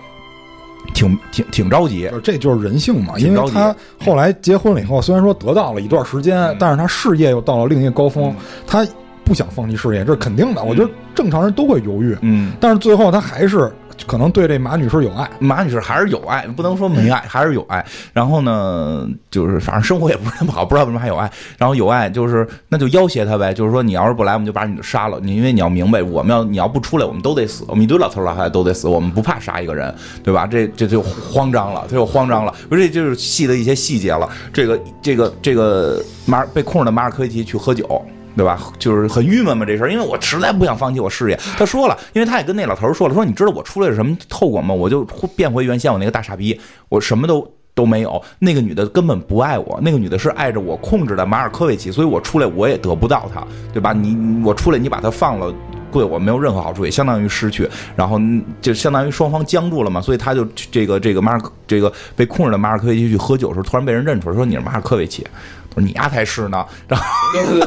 [0.95, 2.11] 挺挺挺着急。
[2.25, 8.35] 这就是人性嘛，因为他后来结婚了以后，虽然说得到了一段时间，但是他事业又到了另一个高峰，
[8.67, 8.87] 他
[9.25, 10.65] 不想放弃事业，这是肯定的。
[10.65, 13.71] 我觉得正常人都会犹豫，嗯，但是最后他还是
[14.07, 15.29] 可能对这马女士有爱。
[15.39, 17.85] 马女士还是有爱，不能说没爱，还是有爱。
[18.13, 21.31] 然后呢，就是反正生活也不是那么好，不知道为什么还有爱。
[21.57, 25.19] 然后有爱就是那就要挟他呗，就是说你要是不来，我们就把你杀了。
[25.23, 30.47] 你因为你要明白，我们要你要不出来，我们都得死，我们一堆老头老太太都得死，我们不怕杀一个人，对吧？
[30.47, 32.55] 这这就慌张了，这就慌张了。
[32.69, 34.29] 不是，这就是戏的一些细节了。
[34.53, 38.03] 这个这个这个马被控制的马尔科维奇去喝酒。
[38.39, 38.73] 对吧？
[38.79, 41.37] 就是很郁闷嘛这事儿，因为我实在不想放弃我事业。
[41.59, 44.73] 他说了，因为他也跟那老头说了，说你知道我出来是什么后果吗？
[44.73, 46.59] 我就变回原先我那个大傻逼，
[46.89, 48.23] 我什么都都没有。
[48.39, 53.93] 那个女的根本不爱我，那个女的是爱着我控制的马尔科维奇，所以我出来我也得不到她，对吧？
[53.93, 55.53] 你我出来你把她放了。
[55.93, 58.21] 对我没有任何好处，也相当于失去，然后
[58.61, 65.27] 就相当于双方僵住了嘛，所以他就这个这个马尔科这个被控制的马尔科维奇去喝酒的时候，突然被人认出来，说你是马尔科维奇，
[65.75, 67.07] 我说你丫才是呢，然后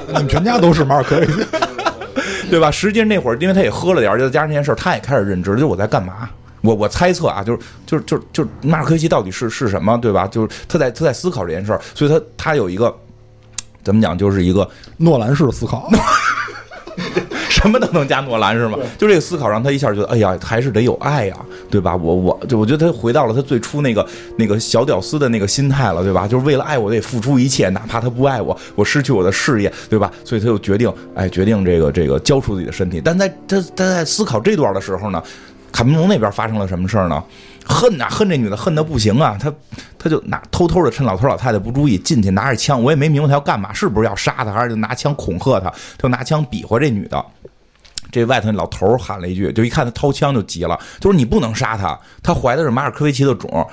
[0.08, 1.34] 你们全家都是马尔科维奇，
[2.50, 2.70] 对吧？
[2.70, 6.30] 实际上那会儿，因为他也喝了点儿，再加上这件事儿，他也开始认知，就是我在干嘛。
[6.62, 10.28] 我我猜测啊，就是就是就是就是马尔科维奇到底是是什么，对吧？
[10.28, 12.96] 就是他在他在思考这件事儿，所以他他有一个
[13.84, 15.90] 怎么讲，就是一个诺兰式的思考。
[17.62, 18.78] 什么都能加诺兰是吗？
[18.98, 21.36] 就这个思考让他一下觉得，哎呀，还是得有爱呀，
[21.70, 21.96] 对吧？
[21.96, 26.28] 我我就我觉得他回到了他最初那个那个小屌丝的那个心态了，对吧？
[26.28, 30.10] 就是为了爱我得付出一切，哪怕他不爱我，我失去我的事业，对吧？
[30.24, 33.02] 所以他就决定，哎，决定这个这个交出自己的身体。
[33.04, 35.22] 但在他他在思考这段的时候呢，
[35.72, 37.22] 卡梅隆那边发生了什么事儿呢？
[37.64, 39.38] 恨呐、恨这女的恨的不行啊！
[39.40, 39.54] 他
[39.98, 45.70] 他就拿偷偷的趁老头老太太不注意进去，拿着枪，我也没明白他要干嘛，是不是要杀他，还是就拿枪恐吓他？
[45.70, 47.24] 他就拿枪比划这女的。
[48.12, 53.68] 这外头那老头喊了一句，就一看他掏枪就急了，就说你不能杀他，他怀的是马尔科维奇的种，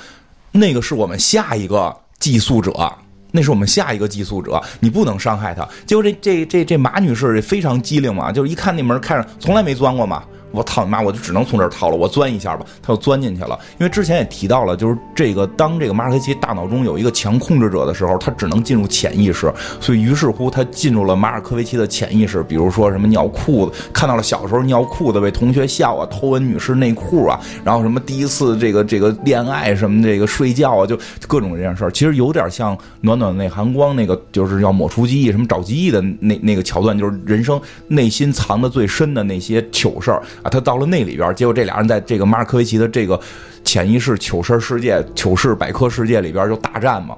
[0.53, 2.93] 那个是我们下一个寄宿者。
[3.31, 5.63] 那是我们下一个寄宿者，你不能伤害他。
[5.85, 10.25] 结果这这这这马女士非常机灵嘛，就是一看那门开着，从来没钻过嘛。
[10.51, 11.01] 我操你妈！
[11.01, 13.59] 我就只能从这儿逃了，我钻一下吧，他就钻进去了。
[13.79, 40.23] 因为之前也提到了，就是这个当这个马尔科维奇大脑中有一个强控制者的时候，他只能进入潜意识，所以于是乎他进入了马尔科维奇的潜意识，比如说什么尿裤子，看到了小时候尿裤子被同学笑啊，偷闻女士内裤啊，然后什么第一次这个这个恋爱什么这个睡觉啊，就各种这件事儿，其实有点像暖暖那寒光那个，就是要抹除记忆什么找记忆的那那个桥段，就是人生内心藏的最深的那些糗事儿。
[40.49, 43.21] 他到了那里边，结果这俩人在这个马尔科维奇的这个
[43.65, 47.17] 潜意识糗事世界、糗事百科世界里边就大战嘛。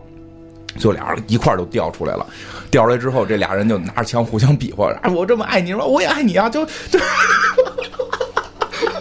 [0.79, 2.25] 就俩人一块儿就掉出来了，
[2.71, 6.99] 掉出来之后，这俩人就拿着枪互相比划，啊，我这么爱你，说我也爱你啊，就就。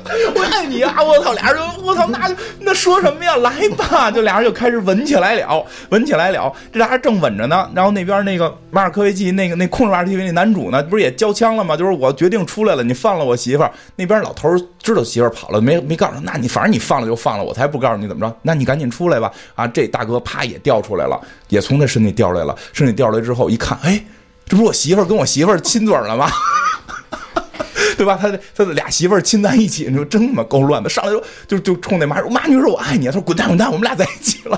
[0.36, 0.96] 我爱你啊！
[1.04, 2.30] 我操，俩人就我操，那
[2.60, 3.36] 那说什么呀？
[3.38, 6.52] 来吧，就俩人就开始吻起来了，吻起来了。
[6.72, 11.78] 这俩人正吻着呢，然后那边那个马尔科维奇那个那控制马尔科维奇那男主呢，不是也交枪了吗？
[11.78, 13.72] 就是我决定出来了，你放了我媳妇儿。
[13.96, 14.50] 那边老头
[14.82, 16.22] 知道媳妇儿跑了，没没告诉他。
[16.22, 18.36] 那你反正你放了就放了，我才不告诉你怎么着。
[18.42, 19.32] 那你赶紧出来吧！
[19.56, 22.56] 啊，这大哥啪也掉出来了，也从他身体掉出来了。
[22.74, 24.04] 身体掉出来之后一看，哎，
[24.48, 26.28] 这不是我媳妇儿跟我媳妇儿亲嘴了吗？
[28.00, 28.16] 对吧？
[28.16, 30.90] 他他俩媳妇儿亲在一起，你说真他妈够乱的。
[30.90, 34.58] 上来就就就冲那妈说：“妈你说，我爱你。”他说：“滚蛋滚蛋，我们俩在一起了。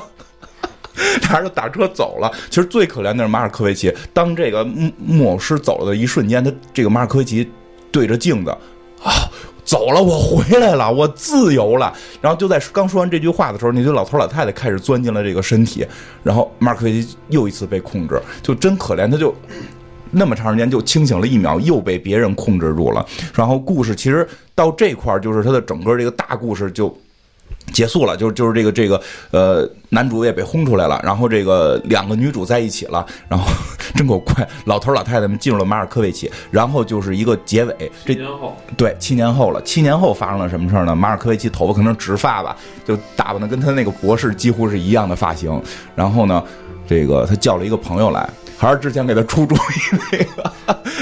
[1.27, 2.31] ”俩人就打车走了。
[2.51, 3.91] 其实最可怜的是马尔科维奇。
[4.13, 7.49] 当这个木木偶师走了的一瞬间，他这个马尔科维奇
[7.91, 8.51] 对着镜子
[9.03, 9.25] 啊，
[9.65, 11.91] 走了，我回来了，我自由了。
[12.21, 15.83] 然后就在刚说完这句话的时候，那堆老头老太太开始钻进了这个身体，
[16.21, 19.33] 然后马尔科维奇又一次被控制，就真可怜，他就。
[20.11, 23.05] 那么长时间就清醒了一秒，又被别人控制住了。
[23.33, 26.95] 然后故事其实到这块儿，就是他的整个这个大故事就
[27.73, 28.15] 结束了。
[28.17, 29.01] 就就是这个这个
[29.31, 33.05] 呃，男主也被轰出来了，然后这个两个女主在一起了。
[33.29, 33.45] 然后
[33.95, 36.29] 真够快，老头老太太们进入了马尔科维奇。
[36.49, 37.91] 然后就是一个结尾。
[38.05, 39.61] 这七年后，对，七年后了。
[39.63, 40.95] 七年后发生了什么事儿呢？
[40.95, 42.55] 马尔科维奇头发可能直发吧，
[42.85, 45.61] 就打扮的跟他那个博士几乎是一样的发型。
[45.95, 46.43] 然后呢，
[46.91, 48.29] 这个他叫了一个朋友来。
[48.57, 50.53] 还是之前给他出主意那个，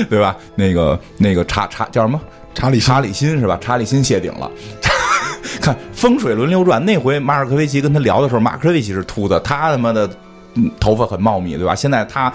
[0.09, 0.33] 对吧？
[0.55, 2.21] 那个那个查查叫什么？
[2.53, 3.57] 查理查理辛是吧？
[3.59, 4.49] 查理辛谢顶了。
[5.59, 10.09] 看风水轮流转，那回马尔科维奇跟他聊的时候，马尔科维奇是秃的，他他妈的
[10.79, 11.75] 头发很茂密，对吧？
[11.75, 12.31] 现在他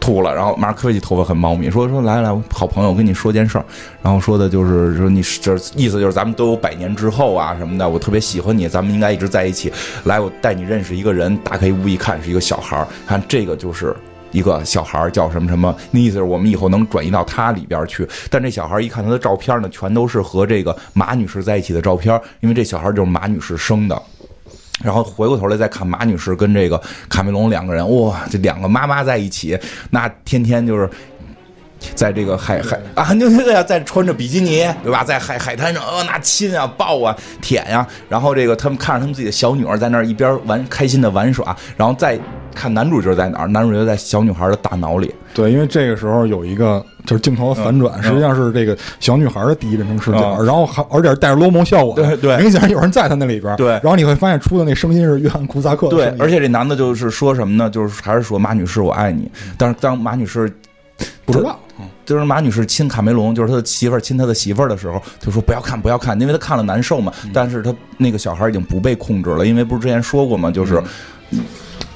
[0.00, 3.64] 秃了，然后马尔科维奇头发很茂密，说说来来，好朋友，跟你说件事儿，
[4.02, 9.72] 然后说的就是说你这意思就是咱们都有百年之后啊什么的，我特别喜欢你，咱们应该一直在一起。
[10.04, 13.94] 来，我带你认识一个人，打开屋一看是一个小孩儿，看这个就是。
[14.30, 18.06] 一个小孩叫什么什么，那意思是我们以后能转移到他里边去。
[18.28, 24.02] 但这小孩一看他的照片呢，全都是和这个马女士在一起的照片，因为这小孩就是马女士生的。
[24.82, 29.58] 然后回过头来再看马女士跟这个卡梅隆两个人，哇，这两个妈妈在一起，
[29.90, 30.88] 那天天就是
[31.94, 35.02] 在这个海海啊，对对呀，在穿着比基尼，对吧？
[35.02, 37.86] 在海海滩上，呃，那亲啊，抱啊，舔呀。
[38.08, 42.18] 然后这个他们看着他们自己的小女儿在那儿一边玩，开心的玩耍，然后再。
[42.54, 43.46] 看男主角在哪儿？
[43.46, 45.14] 男主角在小女孩的大脑里。
[45.34, 51.94] 对，因为这个时候有一个就是镜头的反转，实际上是这个小女孩的第一人称视角，然后还而且带着罗蒙效果。
[51.94, 53.54] 对对，明显有人在他那里边。
[53.56, 55.88] 对，然后你会发现出的那声音是约翰库萨克。
[55.88, 57.70] 对，而且这男的就是说什么呢？
[57.70, 59.30] 就是还是说马女士我爱你。
[59.56, 60.52] 但是当马女士
[61.24, 61.56] 不知道，
[62.04, 67.12] 就是马女士亲卡梅隆，就是他的媳妇儿亲他的媳妇儿的时候，就说不要看不要看，因为他看了难受嘛。
[67.32, 70.50] 但是他那个小孩已经不被控制了，因为不是之前说过嘛？
[70.50, 70.82] 就是。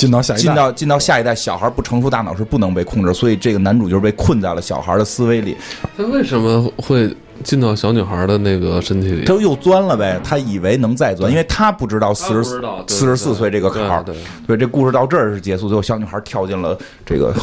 [0.03, 5.57] 进到下一进到进到下一代，小孩不成熟大脑是不能被控制，所以这个男主就是被困在了小孩的思维里。
[5.97, 7.09] 他为什么会？
[7.43, 10.21] 进到小女孩的那个身体里，他又钻了呗。
[10.23, 12.45] 他以为能再钻，因为他不知道四十
[12.87, 14.03] 四十四岁这个坎儿。
[14.03, 14.15] 对，
[14.47, 17.35] 对，这故事到这儿是结束，最后小女孩跳进了这个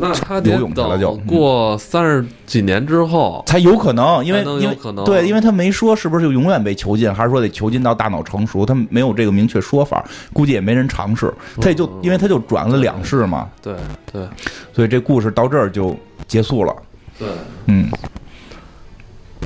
[0.00, 11.32] 那他游泳去了，就过三十几年之后才有可能，因为因为可能对，因为他没说是不是就永远被囚禁，还是说得囚禁到大脑成熟，他没有这个明确说法，估计也没人尝试。
[11.60, 13.74] 他也就因为他就转了两世嘛，对
[14.12, 14.26] 对，
[14.72, 16.74] 所以这故事到这儿就结束了。
[17.18, 17.28] 对，
[17.66, 17.88] 嗯。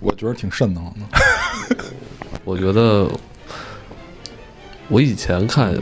[0.02, 1.76] 我觉得挺瘆得慌的。
[2.44, 3.08] 我觉得
[4.88, 5.72] 我以前看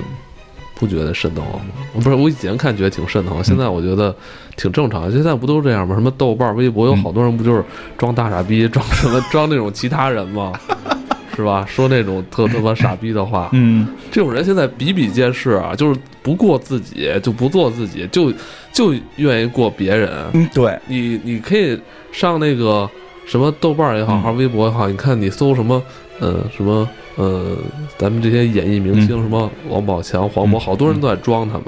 [0.75, 1.61] 不觉得瘆得慌，
[1.95, 4.15] 不是我以前看觉得挺瘆得慌，现在我觉得
[4.57, 5.11] 挺正常。
[5.11, 5.95] 现在不都这样吗？
[5.95, 7.65] 什么豆瓣、微博有好多人不就是
[7.97, 10.53] 装大傻逼、装什么、装那种其他人吗？
[11.35, 11.65] 是吧？
[11.67, 13.49] 说那种特他妈傻逼的话。
[13.53, 18.31] 嗯，这种人现在比比皆是啊，就是不过自己就不做自己，就
[18.73, 20.11] 就愿意过别人。
[20.35, 21.81] 嗯，对你，你可以
[22.13, 22.89] 上那个。
[23.27, 25.83] 什么豆瓣也好，还是微博也好，你看你搜什么，
[26.19, 27.57] 呃，什么，呃，
[27.97, 31.67] 咱们这些演艺明星，什么王宝强、黄渤，好多人都在装他们。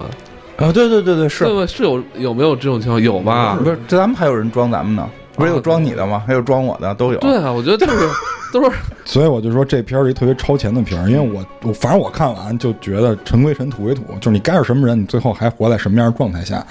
[0.56, 3.00] 啊，对对对对，是，对是有有没有这种情况？
[3.00, 3.56] 有吧？
[3.56, 6.22] 不是，这咱们还有人装咱们呢，不是有装你的吗？
[6.26, 7.18] 还有装我的，都有。
[7.20, 8.08] 对啊，我觉得就是
[8.52, 8.76] 都是。
[9.04, 16.64] 所以我就说这片儿是一特别超前的片儿，因为我我反正我看完就觉得尘归尘，土归土，就是你该是什么人，你最后还活在什么样的状态下。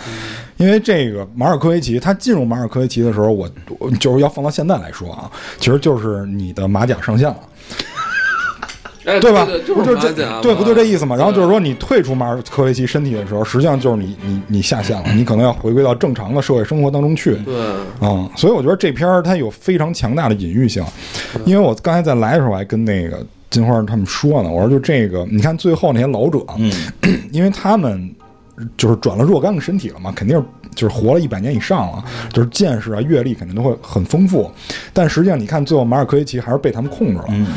[0.57, 3.49] 因为这个马尔科维奇，他进入马尔科维奇的时候，我
[3.99, 7.39] 就是要放到现在来说啊，其实就是你的马甲上线了。
[9.05, 9.45] 哎，对吧？
[9.45, 11.15] 对，不就这对不就这意思吗？
[11.15, 17.35] 然后就是说，你退出马尔科维奇身体的时候，实际上就是你你你下线了，你可能要回归到正常的社会生活当中去。
[17.37, 17.55] 对，
[18.01, 20.83] 嗯，所以我觉得这片儿它有非常强大的隐喻性，
[21.45, 26.71] 因为我刚才在来的时候我还跟那个金花他们说呢，我说就这个，你看最后那些老者，嗯，
[27.31, 28.13] 因为他们
[28.77, 30.43] 就是转了若干个身体了嘛，肯定是
[30.75, 34.49] 就是活了一百年以上了，就是见识啊、阅历肯定都会很丰富。
[34.93, 37.25] 但实际上，你看最后马尔科维奇还是被他们控制了。
[37.29, 37.47] 嗯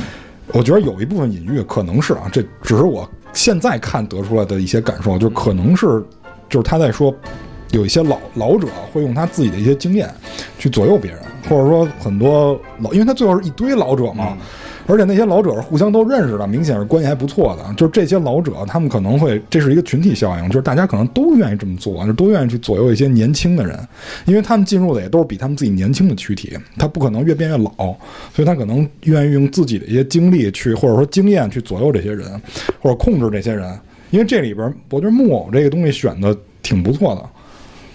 [0.53, 6.03] 我觉得有一部分隐喻可能是啊，这只是我现在看得出来的一些感受，就可能是
[6.49, 7.15] 就是他在说。
[7.71, 10.09] 有一些老老者会用他自己的一些经验
[10.61, 14.39] 去左右别人，或者说很多老，因为他最后是一堆老者嘛，
[14.87, 17.75] 而且那些老者互相都认识的，明显是关系还不错的。
[17.75, 23.79] 就是这些老者，他们可能会这是一个群体效应，就是大家可能都愿意这么做，就都愿意去左右一些年轻的人，
[24.27, 27.95] 因为他们进入的也都是比他们自己年轻的躯体，他不可能越变越老，
[28.33, 32.41] 所以他可能愿意用自己的一些经历去，或者说经验去左右这些人，
[32.81, 33.79] 或者控制这些人。
[34.11, 37.29] 因为这里边，我觉得木偶这个东西选的挺不错的。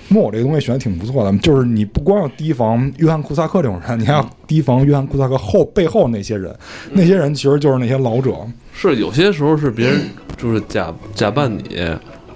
[0.10, 6.54] 木偶这个东西选的挺不错的，就是你不光要提防约翰库萨克这种人，你还要提防约翰库萨克后背后那些人，
[6.92, 8.34] 那些人其实就是那些老者。
[8.74, 10.02] 是有些时候是别人
[10.38, 11.64] 就是假假扮你，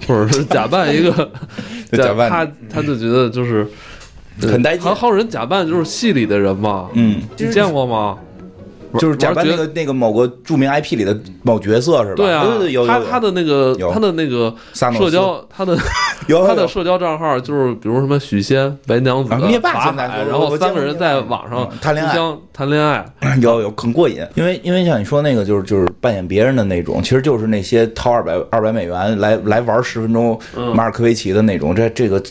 [0.06, 1.30] 或者是 假扮一个
[1.92, 3.66] 假扮他，他就觉得就是
[4.40, 8.18] 很带劲还还有人假扮就是戏里的人嘛，嗯，你见过吗？
[8.98, 12.16] 就是假扮那个那个某个著名 IP 里的某角色是吧？
[12.16, 15.76] 对啊对对，有有他他的那个他的那个社交，他的
[16.28, 22.14] 有有他的社交账号就是比如什么许仙、白娘子、啊灭霸然后三个人在网上嗯谈恋爱。
[22.52, 23.04] 谈恋爱，
[23.40, 30.74] 有有很过瘾，因为因为像你说那个就是就是扮演别人的那种，其实就是那些掏二百二百美元来来玩十分钟嗯。
[30.74, 32.22] 马尔科维奇的那种，这这个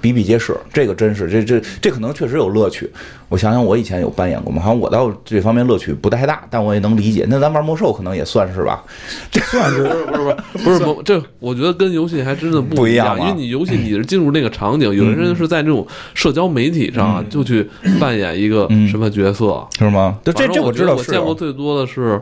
[0.00, 2.90] 比比皆是，这个真是这这这可能确实有乐趣。
[3.28, 4.62] 我想想，我以前有扮演过吗？
[4.62, 7.26] 好像我倒这方面乐趣不太大，但我也能理解。
[7.28, 8.84] 那咱玩魔兽可能也算是吧，
[9.30, 15.84] 这算是 不是不是不是不这，我觉得跟游戏还真的不一样因为你游戏你是进入那个场景，有的人是在这种
[16.14, 17.68] 社交媒体上啊就去
[17.98, 19.66] 扮演一个嗯什么角色。
[19.78, 20.18] 是吗？
[20.24, 22.20] 这这我知道我见过，最多的是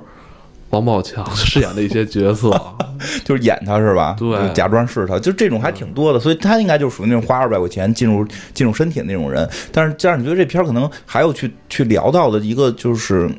[0.75, 2.51] 王宝强 饰演的一些角色，
[3.25, 4.17] 就是演他是吧？
[4.19, 9.49] 对就假装是他，就这种还挺多的，所以他应该就属于那种花二百块钱进入进入身体的那种人。
[9.71, 13.31] 但是加上你觉得这片儿可能还有去去聊到的一个就是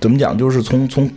[0.00, 1.10] 怎么讲，就是从从。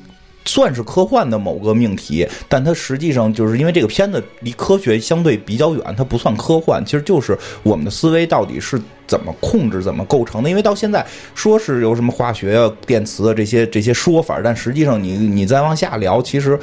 [0.48, 10.50] 算是科幻的某个命题，但它实际上就是因为这个片子离科学相对比较远，它不算科幻，其实就是我们的思维到底是怎么控制、怎么构成的。
[10.50, 16.60] 因为到现在说是有什么化学啊、电磁啊这些这些说法，但实际上你你再往下聊，其实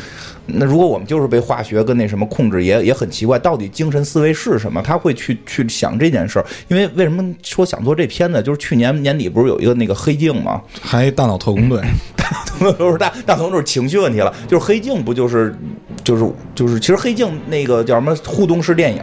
[0.47, 4.83] 那如果我们就是被化学跟那什么控制，也也很奇怪，到底精神思维是什么？
[4.83, 6.47] 他会去去想这件事儿。
[6.69, 8.43] 因为为什么说想做这片子？
[8.43, 10.61] 就是去年年底不是有一个那个黑镜吗？
[10.81, 11.81] 还大脑特工队，
[12.79, 14.35] 都是大大同都是情绪问题了。
[14.49, 15.55] 就是黑镜不就是
[16.03, 16.25] 就是
[16.55, 19.03] 就是，其实黑镜那个叫什么互动式电影，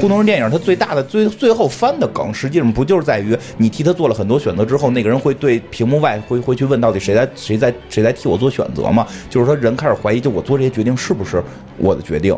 [0.00, 9.06] 互动式电影它最大的最最后翻的梗，实际上不就是在于你替他做了很多选择之后，那个人会对屏幕外会会去问到底谁在谁在谁在替我做选择嘛？
[9.28, 11.42] 就是说人开始怀疑，就我做这些决定是不是
[11.78, 12.36] 我的决定。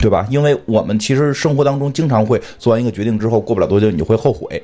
[0.00, 0.24] 对吧？
[0.30, 4.62] 因为我们其实生活当中经常会做完一个决定之后，过不了多久你就会后悔，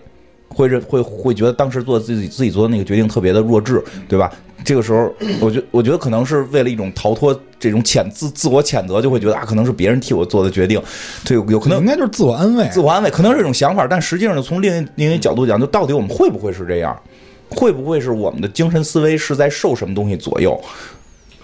[0.48, 4.30] 会认会会觉得当时做自己自己做的那个决定特别的弱智，对吧？
[4.64, 10.81] 这个时候，我觉我觉得可能是为了一种逃脱这种谴自自我谴责，就会觉得啊，可能是别人替我做的决定，
[11.25, 12.69] 这有有可能应该就是自我安慰。
[12.69, 16.97] 自我安慰，可能是一种想法，但实际上从另一另一角度讲，就到底我们会不会是这样？
[17.51, 20.61] 会不会是我们的精神思维是在受什么东西左右？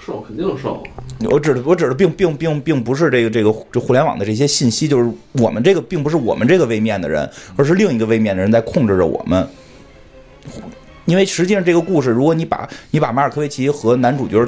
[0.04, 0.82] 受肯定受。
[1.30, 9.46] 我指的我指的并并并并不是这个这个这互联网的这些信息，就是我们这个并不是我们这个位面的人，而是另一个位面的人在控制着我们。
[11.04, 14.44] 因为实际上这个故事，如果你把你把马尔科维奇和男主角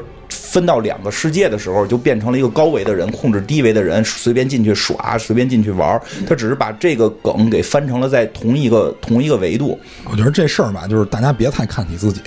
[0.53, 5.99] 分到两个世界的时候，就变成了一个高维的人控制低维的人，随便进去耍，随便进去玩。
[6.29, 9.81] 他只是把这个梗给翻成了在同一个同一个维度。
[10.11, 12.21] 我觉得这事儿吧，就是大家别太看你自己。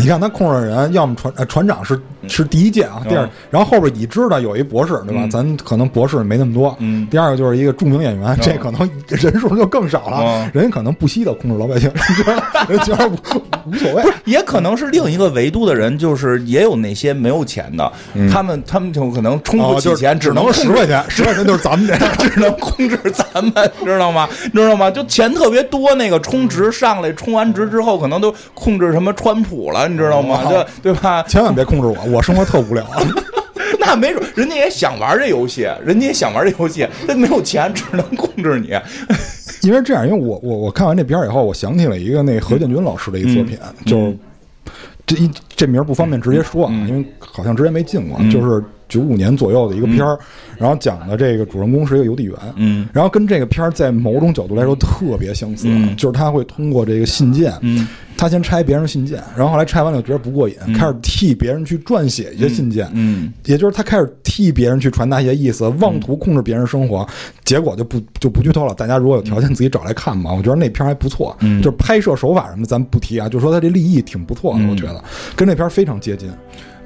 [0.00, 5.28] 你看他控制人，要么船呃船长是是第一届啊，第二，然后后边已知的有一博士，对吧？
[5.30, 6.74] 咱可能博士没那么多。
[6.80, 11.88] 嗯第二个就是一个著名演员，这可能人数就更少了嗯，人家可能不惜的控制老百姓，
[12.68, 13.14] 人觉得无
[13.70, 14.02] 无所谓。
[14.24, 17.92] 也可能是另一个维度的人，就是也有那些没有钱的，
[18.32, 22.00] 他们他们就可能充不起钱，只能十块钱，十块钱就是咱们这样。
[22.18, 24.28] 只能控制咱们，知道吗？
[24.52, 24.90] 知道吗？
[24.90, 30.40] 就钱特别多，那个充值上来，充完值之后，可能都控制什么川普了，你知道吗？
[30.82, 31.22] 对吧？
[31.24, 32.84] 千万别控制我，我生活特无聊。
[33.78, 38.78] 那没准人家也想玩这游戏，人家也想玩这游戏，他没有钱，只能控制你。
[39.62, 44.16] 因为这样，因为我我我看完这片儿以后，我想起了一个那何建军老师的一个作品，嗯就是
[45.10, 50.18] 这一这名儿不方便直接说啊，嗯因为好像之前没进过，嗯就是九五年左右的一个片儿，
[50.58, 52.86] 然后讲的这个主人公是一个邮递员，嗯。
[52.92, 55.96] 然后跟这个片儿在某种角度来说特别相似，嗯。
[55.96, 57.88] 就是他会通过这个信件，嗯。
[58.16, 63.32] 他先拆别人信件，然后后来拆完了觉得不过瘾，开始替别人去撰写一些信件，嗯。
[63.46, 67.06] 也就是他开始替别人去传达一些意思，妄图控制别人生活，
[67.44, 68.74] 结果就不就不剧透了。
[68.74, 71.62] 大家如果有条件自己找来看吧，我觉得那片儿还不错，嗯。
[71.62, 74.68] 就是拍摄手法什么咱不提啊，就说他这立意挺不错的，嗯。
[74.68, 75.02] 我觉得
[75.34, 76.28] 跟这片儿非常接近。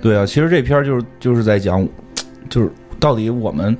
[0.04, 1.88] 对啊，其实这片儿就是就是在讲，
[2.50, 3.74] 就是到底我们，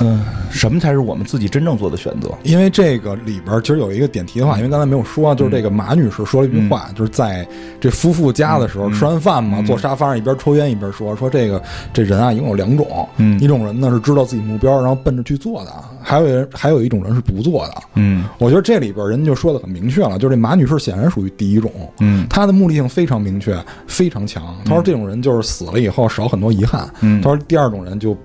[0.00, 2.30] 嗯、什么才是我们自己真正做的选择？
[2.42, 7.46] 因为这个里边儿其实有一个点题的话，因为刚才没有说，就是这个马女士说了一句话，就是在
[7.80, 15.72] 这夫妇家的时候、吃完饭嘛，坐沙发上一边抽烟一边说，说这个这人啊一共有两种，嗯一种人呢是知道自己目标，然后奔着去做的，
[16.02, 17.74] 还有人还有一种人是不做的。
[17.94, 21.70] 嗯我觉得这里边人家就说的很明确了，就是这马女士显然属于第一种，
[22.00, 24.56] 嗯她的目的性非常明确，非常强。
[24.64, 26.88] 她说这种人就是死了以后少很多遗憾。
[27.00, 28.16] 嗯她说第二种人就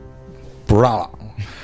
[0.66, 1.10] 不知道了。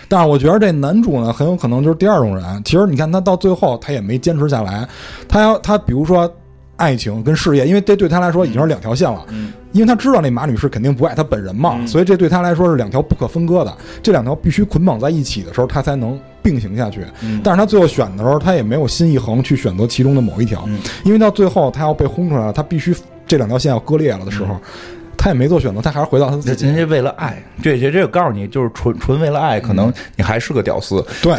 [0.08, 2.44] 但是我觉得这男主呢，很有可能就是第二种人。
[2.64, 4.88] 其实你看他到最后，他也没坚持下来。
[5.28, 6.32] 他要他比如说
[6.78, 9.26] 爱情跟事业，因为这对他来说已经是两条线了。
[9.30, 13.78] 嗯因为他知道那马女士肯定不爱他本人嘛，所以这对他来说是两条不可分割的。
[14.02, 17.02] 这两条必须捆绑在一起的时候，他才能并行下去。
[17.22, 22.96] 嗯但是他最后选的时候，他也没有心一横去选择其中的某一条，嗯因为到最后他要被轰出来了，他必须
[23.28, 24.56] 这两条线要割裂了的时候，
[25.26, 26.66] 他也没做选择，他还是回到他自己。
[26.68, 31.36] 人人家为了爱，这这这个告诉你，就是纯纯为了爱，可能你还是个屌丝，对，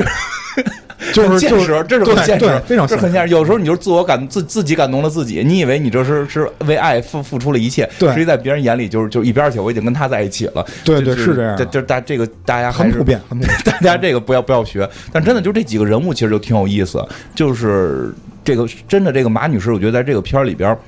[1.12, 2.84] 就是现就是实，这是很现实，非常。
[2.84, 3.32] 这很现实。
[3.32, 10.66] 有时候你就是自我感自自己感动了自己，你以为你这是是为爱付付出了一切，对实际在别人眼里就是就一边去，我已经跟他在一起了。
[10.84, 13.57] 对对是这样的这这大这个大家很普遍，很普遍。
[13.64, 17.07] 大家这个不要不要学，但真的就这几个人物其实就挺有意思，
[17.37, 18.12] 就是
[18.43, 20.78] 这个真的这个马女士，我觉得在这个片儿里边儿。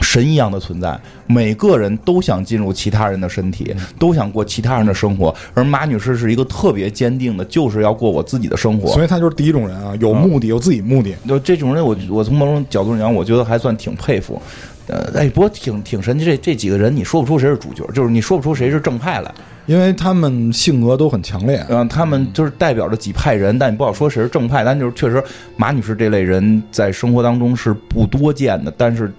[0.00, 8.92] 神一样的存在，每个人都想进入其他人的身体，都想过其他人的生活，而马女士是一个特别坚定的，就是要过我自己的生活。
[8.92, 11.14] 所以她就是第一种人啊，有目的，有自己目的。
[11.28, 14.40] 就这种人我，我从某种角度上讲，我觉得还算挺佩服。
[14.86, 19.32] 呃，哎，不过挺挺神奇，这这几个人你说不出谁是主角，就是你说不出谁是正派来。
[19.66, 24.64] 因为他们性格都很强烈，嗯、他们就是代表着几派人，但你不好说谁是正派。
[24.64, 25.22] 但就是确实，
[25.56, 29.12] 马女士这类人在生活当中是不多见的，但是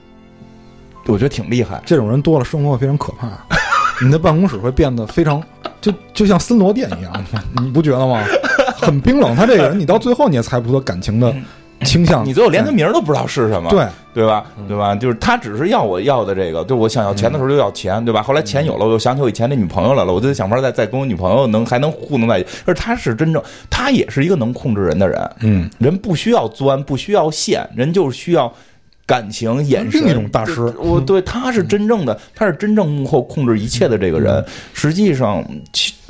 [1.07, 1.81] 我觉得挺厉害。
[1.85, 3.27] 这种人多了，生活会非常可怕。
[4.03, 5.41] 你的办公室会变得非常，
[5.79, 7.13] 就就像森罗店一样，
[7.61, 8.23] 你不觉得吗？
[8.75, 9.35] 很冰冷。
[9.35, 11.31] 他这个人，你到最后你也猜不出感情的
[11.83, 12.25] 倾向。
[12.25, 14.43] 你最后连他名儿都不知道是什么，对对吧？
[14.67, 14.95] 对吧？
[14.95, 18.23] 就是他只是要我要的这个，就我想要钱的时候就要钱，对吧？
[18.23, 22.49] 后来钱有了，我又想起我以前那女朋友来了，我就得想法再再跟我女朋友能还能糊弄在一起。
[22.65, 28.51] 而他是真正，他也是一个能控制人的人，嗯，人不需要钻，不需要线，人就是需要
[29.05, 30.01] 感情、眼神。
[30.01, 34.43] 另一种大师我对他是真正的，他是真正幕后控制一切的这个人。
[34.73, 35.43] 实际上，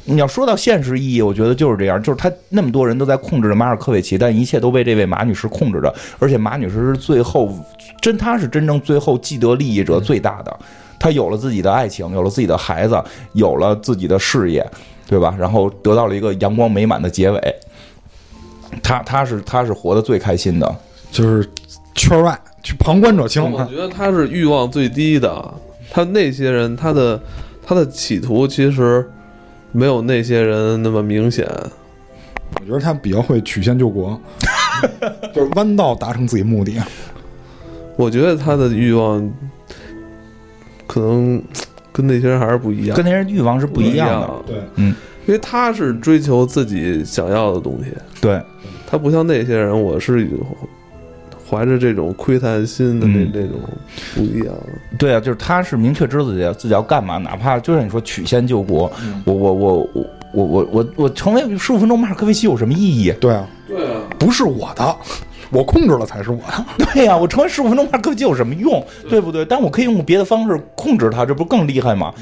[0.05, 7.51] 你要说到现实意义，我觉得就是这样，就是他那么多人都在控制着马尔科维奇，但一切都被这位马女士控制着，而且马女士是最后
[8.01, 10.59] 真，她是真正最后既得利益者最大的。
[10.99, 14.63] 她有了自己的爱情，有了自己的孩子，有了自己的事业，
[15.07, 15.35] 对吧？
[15.39, 17.55] 然后得到了一个阳光美满的结尾。
[18.83, 20.75] 她，她是她是活得最开心的，
[21.11, 21.47] 就是
[21.95, 23.41] 圈外去旁观者清。
[23.51, 25.53] 我觉得他是欲望最低的，
[25.89, 27.22] 他那些人他的
[27.66, 29.07] 他的企图其实
[29.72, 31.47] 没有那些人那么明显。
[32.59, 34.20] 我觉得他比较会曲线救国，
[35.34, 36.76] 就是弯道达成自己目的。
[37.95, 39.32] 我觉得他的欲望
[40.86, 41.41] 可能
[41.93, 44.30] 跟那些人还是不一样，跟那些人欲望是不一样的。
[44.47, 44.93] 对，嗯，
[45.26, 48.41] 因为他是追求自己想要的东西，对，
[48.86, 50.28] 他不像那些人，我是
[51.52, 53.60] 怀着这种窥探心的那嗯那种
[54.16, 54.56] 不一样。
[54.97, 58.89] 对啊，就是他是明确知道自己要自己要干嘛，哪怕就像你说曲线救国，
[59.26, 63.12] 我我我我我我我我成为十五分钟马尔科维奇有什么意义？
[63.20, 64.95] 对啊，对啊，不是我的，
[65.49, 66.86] 我控制了才是我的。
[66.93, 68.82] 对呀、我成为十五分钟马尔科维奇有什么用？
[69.10, 69.43] 对不对？
[69.43, 72.14] 但我可以用别的方式控制他，这不更厉害吗？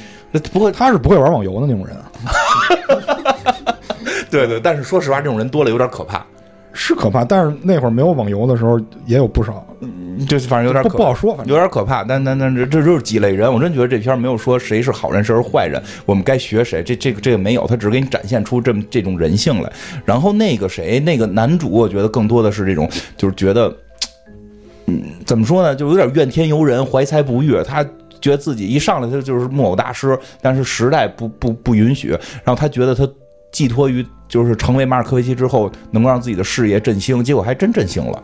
[0.52, 1.98] 不会他是不会玩网游的那种人，
[4.30, 6.24] 对对，但是说实话，这种人多了有点可怕，
[6.74, 7.24] 是可怕。
[7.24, 9.66] 但是那会儿没有网游的时候，也有不少，
[10.28, 11.36] 就是反正有点可不不好说。
[11.36, 19.72] 反正有点可怕，但但但这这就是几类人，我真觉得这片儿没有说谁是好人谁是坏人，我们该学谁，这这个这个没有，他只是给你展现出这么这种人性来。
[20.06, 23.76] 然后那个谁，那个男主，我觉得更多的是这种，就是觉得，
[24.88, 27.86] 嗯，怎么说呢，就有点怨天尤人，怀才不遇，他。
[28.22, 32.10] 觉得自己一上来他就是木偶大师，但是时代不不不允许，
[32.44, 33.08] 然后他觉得他
[33.52, 38.24] 寄托于就是成为马尔科维奇之后，能够让自己的事业振兴，结果还真振兴了。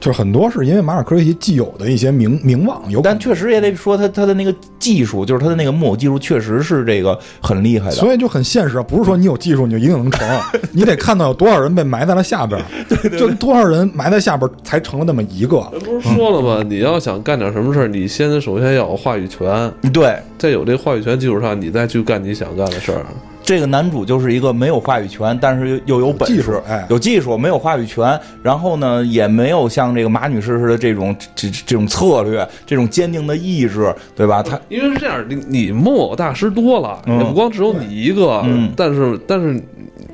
[0.00, 7.92] 就是很多是因为马尔科维奇既有的一些名名望，有但确实也得说他他的那个技术，就是他的那个木偶技术，确实是这个很厉害的。
[7.92, 10.28] 所以就很现实，不是说你有技术你就一定能成，
[10.74, 15.60] 你得看到有多少人被埋在了下边儿，就多少人埋在下边儿才成了那么一个。
[15.84, 16.64] 不是说了吗？
[16.68, 23.06] 你要想干点什么事儿，你先首先要有话语权，对，在有这话语权基础上，你再去干你想干的事儿。
[23.42, 34.42] 这个男主就是一个没有话语权，但是又又有本事技术，哎有技术，没有话语权，然后呢，也没有像这个马女士似的这种这这这种策略，这种坚定的意志，对吧？
[34.42, 39.60] 他因为是这样，你你木偶大师多了，嗯也不光只有你一个，嗯但是但是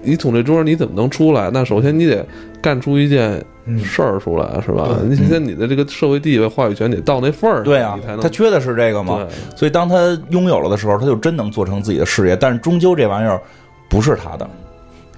[0.02, 1.50] 你从这中间你怎么能出来？
[1.52, 2.26] 那首先你得
[2.60, 3.42] 干出一件
[3.84, 4.98] 事儿出来，是吧？
[5.08, 9.26] 你现在你的这个社会地位、话语权得到那份儿上，对啊他缺的是这个嘛。
[9.56, 9.96] 所以当他
[10.30, 12.36] 拥有了的时候，他就真能做成自己的事业。
[12.36, 13.40] 但是终究这玩意儿
[13.88, 14.48] 不是他的，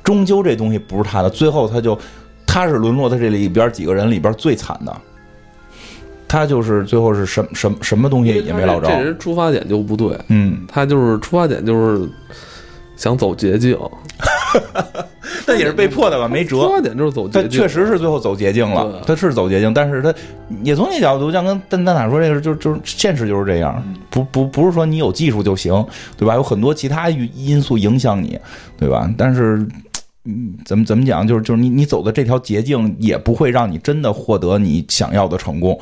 [0.02, 1.30] 终究这东西不是他的。
[1.30, 1.98] 最后他就
[2.46, 4.96] 他是沦落在这里边几个人里边最惨的，
[6.26, 9.02] 他就是最后是什什什么东西也没捞着这。
[9.02, 12.08] 人出发点就不对，嗯，他就是出发点就是
[12.96, 13.78] 想走捷径，
[15.46, 16.68] 但也是被迫的吧，没出辙。
[16.68, 20.14] 发点就是走他捷径，确实是最后走捷径了对，他是走捷径，但是他
[20.62, 25.84] 也从那角度，像跟蛋蛋塔说这个，就就是现实就是这样，不不不是说你有技术就行，
[26.16, 26.34] 对吧？
[26.34, 28.38] 有很多其他因素影响你，
[28.78, 29.10] 对吧？
[29.16, 29.66] 但是。
[30.26, 31.26] 嗯，怎么怎么讲？
[31.26, 35.80] 就是就是你你走的这条捷径，也不会让你真的获得你想要的成功，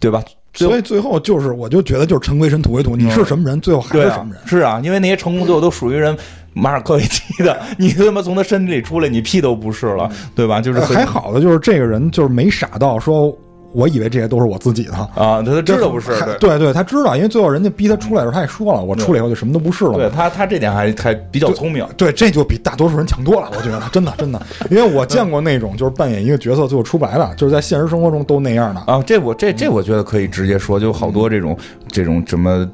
[0.00, 0.20] 对吧？
[0.64, 4.46] 所以最后就是，我就觉得就是尘归尘，土归土，你是什么人，最后还是什么人，。
[4.46, 6.16] 是啊，因为那些成功最后都属于人
[6.52, 10.60] 马尔科维奇的，你他妈从他身体里出来，你屁都不是了，对吧？
[10.60, 13.36] 就是呃还好的就是这个人就是没傻到说，
[13.76, 14.94] 我以为这些都是我自己的。
[15.14, 16.10] 啊，他他知道不是，
[16.40, 19.92] 对对对，他知道，因为最后人家逼他出来的时候，他也说了，我出来以后就什么都不是了。
[19.94, 21.86] 对他他这点还还比较聪明。
[21.96, 28.80] 对，这就比大多数人强多了，我觉得 真的真的，因为我见过那种就是扮演一个角色最后出不来的，就是在现实生活中都那样的。
[28.86, 31.56] 啊，这我这这我觉得可以直接说，就好多这种
[31.88, 32.66] 这种什么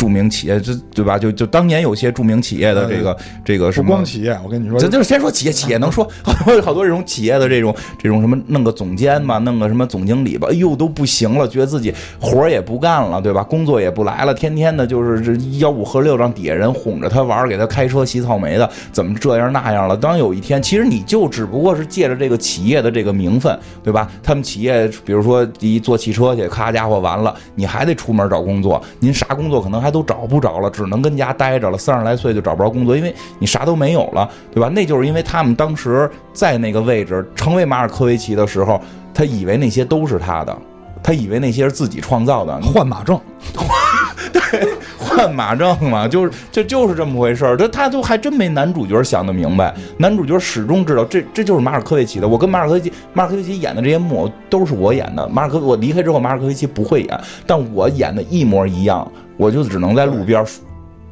[0.00, 1.18] 著名企业，这对吧？
[1.18, 4.02] 就就当年有些著名企业的这个这个什么不光。
[4.02, 13.42] 企业，我跟你说，咱就是先说企业，企业能说 好多好多这种企业的这种这种什么弄个总监吧，弄个什么总经理吧，哎呦都不行了，觉得自己活儿也不干了，对吧？
[13.42, 19.94] 工作也不来了，天天的就是这吆五喝六，让底下人哄着他玩儿，给他开车洗草莓的，怎么这样那样了？
[19.94, 24.10] 当有一天，其实你就只不过是借着这个企业的这个名分，对吧？
[24.22, 34.68] 他们企业比如说一坐汽车去，咔家伙完了，你还得出门找工作，您啥工作可能还都找不着了，只能跟家待着了，三十来岁就找不着工作，因为你啥都没有了，对吧？
[34.68, 38.80] 那就是因为他们当时在那个位置成为马尔科维奇的时候，
[39.12, 40.56] 他以为那些都是他的。
[41.02, 43.18] 他以为那些是自己创造的，换马证，
[45.00, 47.56] 换马证嘛，就是这就是这么回事儿。
[47.56, 52.28] 他他都还真没男主角想得明白，男主角始终知道这这就是马尔科维奇的。
[52.28, 55.26] 我跟马尔科维奇，马尔科维奇演的这些木偶都是我演的。
[55.30, 59.10] 马尔科我离开之后，马尔科维奇不会演，但我演的一模一样，
[59.40, 60.44] 我就只能在路边。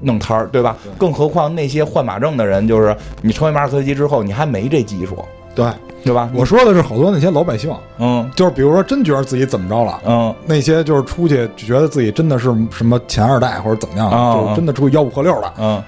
[0.01, 0.77] 弄摊儿，对吧？
[0.97, 5.25] 更何况那些换马证的人，就是你成为马尔科斯基之后，你还没这技术，
[5.57, 5.67] 对
[6.05, 6.31] 对吧？
[6.37, 10.01] 我说的是好多那些老百姓，嗯就是比如说真觉得自己怎么着了。
[10.07, 15.83] 嗯那些就是出去觉得自己真的是什么前二代或者怎么样，嗯就是真的出去吆五喝六了，嗯，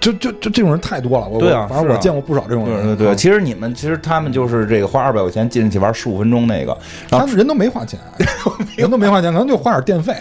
[0.00, 1.28] 就就就这种人太多了。
[1.28, 2.82] 我对啊我反正我见过不少这种人。
[2.82, 3.08] 对对对。
[3.08, 6.76] 啊其实你们其实他们就是这个花二百块钱进去玩十五分钟那个，
[7.08, 7.98] 然后他们人都没花钱，
[8.76, 10.14] 人都没花钱，可能就花点电费，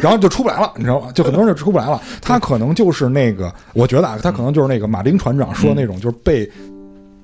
[0.00, 1.08] 然后就出不来了，你知道吗？
[1.14, 2.00] 就很多人就出不来了。
[2.20, 6.48] 他可能就是那个，我觉得啊，他可能就是那个马丁船长说的那种，就是被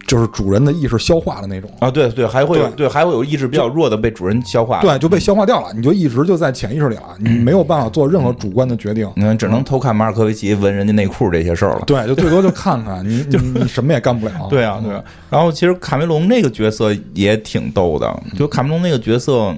[0.09, 1.71] 就是主人的意识消化的那种。
[1.79, 9.09] 啊，对对，还会有对对，还会有意志比较弱的被主人消化。，对，就被消化掉了，你就一直就在潜意识里了，你没有办法做任何主观的决定。
[9.15, 11.83] 嗯，只能偷看马尔科维奇闻人家内裤这些事儿了。
[11.87, 14.49] 对，就最多就看看你， 你你什么也干不了。
[14.51, 15.05] 对啊，对啊。
[15.31, 19.55] 然后其实卡梅隆那个角色也挺逗的，就卡梅隆那个角色。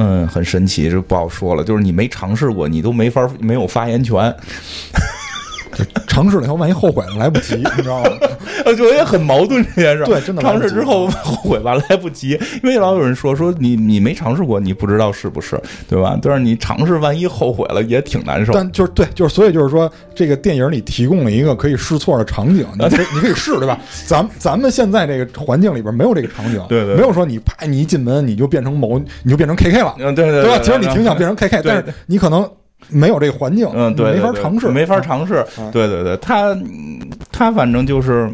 [0.00, 1.64] 嗯，很神奇，这不好说了。
[1.64, 4.32] 就是你没尝试过，你都没法没有发言权。
[6.06, 8.10] 尝试了以后，万一后悔了来不及， 你知道吗？
[8.66, 10.06] 我觉得也很矛盾这件事儿。
[10.06, 12.30] 对真的尝试之后后悔吧，来不及，
[12.62, 16.18] 因为老有人说说你你没尝试过，你不知道是不是，对吧？
[16.20, 18.52] 但是你尝试，万一后悔了，也挺难受。
[18.52, 23.78] 但就是对，就是所以就是说，这个电影里提供了一个可以试错的场景，你可以 你可以试，对吧？
[24.06, 30.58] 咱咱们现在这个环境里边没有这个场景，对对对没有说你啪你一进门你就变成某你就变成 KK 了，嗯，对对对吧？
[30.58, 32.48] 对其实你挺想变成 KK，但是你可能
[32.88, 35.44] 没有这个环境，嗯，对，你没法尝试，没法尝试。
[35.72, 36.56] 对对对，他
[37.30, 38.30] 他反正就是，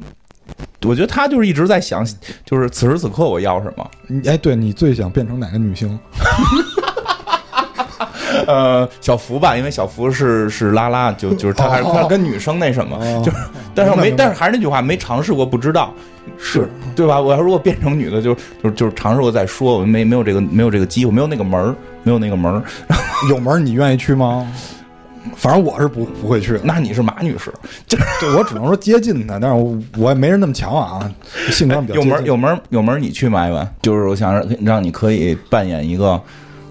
[0.84, 2.06] 我觉得他就是一直在想，
[2.44, 3.90] 就是此时此刻我要什么。
[4.06, 5.98] 你哎，对你最想变成哪个女星？
[8.46, 13.38] 呃，小福吧，因为小福是是拉拉，就就是他还是哦他跟女生那什么，哦就是
[13.74, 15.94] 但是我没，但是还是那句话，没尝试过不知道，
[16.36, 17.20] 是对吧？
[17.20, 21.74] 我要如果变成女的，就就就是尝试过再说，我没没有这个没有这个机会，没有那个门儿，
[22.04, 22.62] 没有那个门儿。
[23.28, 24.46] 有门儿你愿意去吗？
[25.36, 26.60] 反正我是不不会去的。
[26.64, 27.50] 那你是马女士，
[27.88, 31.10] 这对我只能说接近她，但是我我也没人那么强啊，
[31.50, 33.40] 性格比较有门儿有门儿有门儿，你去吗？
[33.40, 36.20] 艾文，就是我想让让你可以扮演一个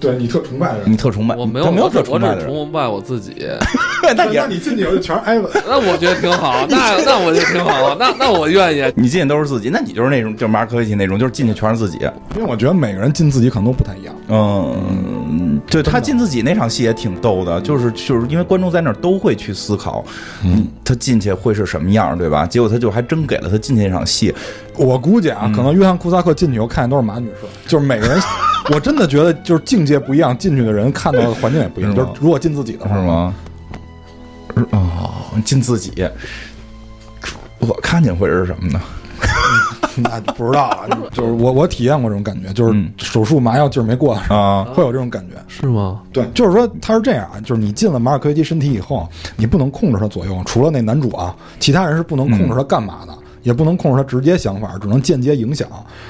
[0.03, 0.97] 对你特崇拜的人你。
[0.97, 3.35] 特崇拜，我没有，没有特崇拜的人，崇拜我自己。
[4.15, 8.93] 那你进去就全是艾文，那我觉得挺好， 那那我就挺好，那那我愿意。
[8.95, 11.97] 你进去都是自己，那你就是那种就是马尔科维奇那种，就是进去全是自己。
[12.35, 14.13] 因为我觉得每个人进自己可能都不太一样。
[14.29, 20.03] 嗯，对他进自己那场戏也挺逗的，就是就是因为观众在那儿都会去思考，
[20.43, 22.45] 嗯，他进去会是什么样，对吧？
[22.45, 24.33] 结果他就还真给了他进去那场戏，
[24.77, 28.19] 我估计啊，可能约翰库萨克进去以后看见都是马女士，就是每个人，
[28.73, 31.93] 我真的觉得就是境界不一样，进去的人看到的环境也不一样。
[31.95, 33.01] 就是如果进自己的话，是？
[33.01, 33.33] 吗？
[34.71, 35.09] 哦，
[35.43, 35.91] 进自己，
[37.59, 38.79] 我看见会是什么呢？
[39.97, 40.87] 那不知道啊。
[41.11, 45.35] 就是我我体验过这种感觉，就是嗯手术麻药劲儿没过啊，会有这种感觉。
[45.47, 46.01] 是吗？
[46.11, 55.67] 对，就是说他是这样啊，就是你进了马尔科维奇身体以后，你不能控制他左右，除了那男主啊，其他人是不能控制他干嘛的，也不能控制他直接想法，只能间接影响。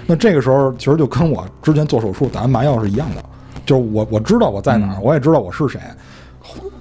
[0.07, 3.23] 那这个时候其实就跟我之前做手术打完麻药是一样的，
[3.65, 5.79] 就是我我知道我在哪儿，我也知道我是谁，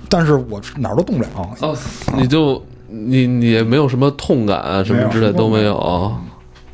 [0.08, 1.28] 但是我哪儿都动不了。
[1.60, 1.76] 哦，
[2.16, 6.12] 你就你你也没有什么痛感啊，什么之类都没有。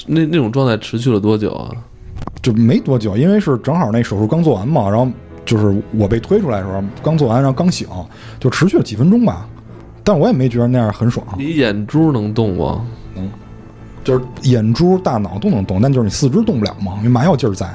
[0.07, 1.71] 那那种状态持续了多久啊？
[2.43, 5.07] 就没多久，因为是正好那手术刚做完嘛，然后
[5.45, 7.87] 就是我被推出来的时候刚做完，然后刚醒，
[8.41, 9.47] 就持续了几分钟吧。
[10.03, 12.87] 但我也没觉得那样很爽，你眼珠能动吗？
[14.09, 17.66] 就是眼珠、大脑都能动，但就是你四肢动不了嘛，因为蛮有劲儿在。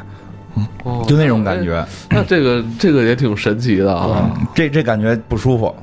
[0.83, 1.63] 哦就那种感。
[1.63, 1.77] 觉，
[2.09, 4.31] 哎那这个这个也挺神奇的啊。
[4.35, 5.73] 嗯这这感觉不舒服。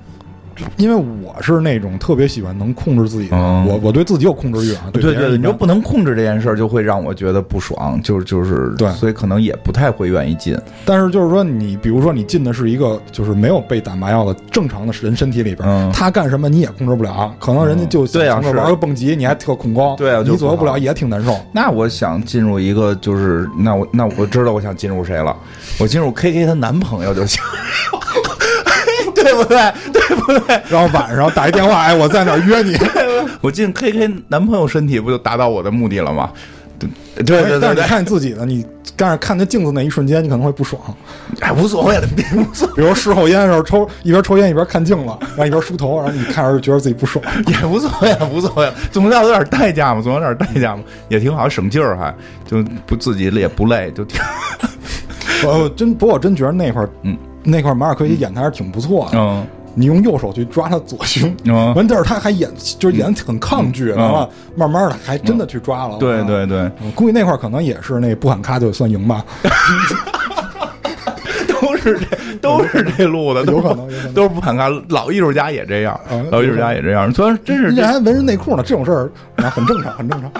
[0.76, 3.66] 因为我是那种特别喜欢能控制自己的，嗯。
[3.66, 4.90] 我我对自己有控制欲啊。
[4.92, 5.40] 对对，别人一般。
[5.40, 8.90] 你就不能控制这件事儿，就会让我觉得不爽，就是就是，对。
[8.92, 10.56] 所以可能也不太会愿意进。
[10.84, 15.90] 但是就是说你，比如说你进的是一个就是没有被打麻药的正常的人身体里边，嗯。
[15.92, 21.36] 他干什么你也控制不了，可能人家就对啊玩个蹦极，你还特恐高，对你左右不了也挺难受。
[21.52, 25.36] 那我想进入一个，就是那我那我知道我想进入谁了，
[25.78, 27.42] 我进入 K K 她男朋友就行，
[29.22, 29.72] 对不对？
[29.92, 30.60] 对不对？
[30.68, 32.76] 然后晚上打一电话，哎，我在哪儿约你？
[33.40, 36.30] 我进 K K 男朋友身体，不就达到我的目的了吗？
[37.16, 38.64] 对对对但是看你自己的，你
[38.96, 40.80] 但是看那镜子那一瞬间，你可能会不爽。
[41.40, 47.22] 哎，无所谓了，别无所谓，比如事后烟的时候抽，一边抽烟一边看镜子，然后一边梳头，然后你看着就觉得自己不爽。
[47.46, 52.14] 也无所谓了，无所谓了，总要有点代价嘛，总有点代价嘛，也挺好，省劲儿还
[52.46, 54.18] 就不自己也不累，就挺
[55.44, 59.18] 我真不过我真觉得那会儿，嗯，那块马尔科维奇演的还是挺不错的。
[59.18, 59.46] 嗯。
[59.72, 61.72] 你用右手去抓他左胸，嗯。
[61.74, 63.98] 完但是他还演就是演的很抗拒，嗯。
[63.98, 65.96] 完了慢慢的还真的去抓了。
[65.98, 69.24] 对对对，嗯，估计那块儿可能也是那不喊咔就算赢吧，
[71.60, 72.06] 都是这
[72.40, 80.32] 都是这路的，有可能都是不喊看，老艺术家也这样嗯，老艺术家也这样，虽然真是人家还纹着内裤呢，这种事儿啊很正常，很正常。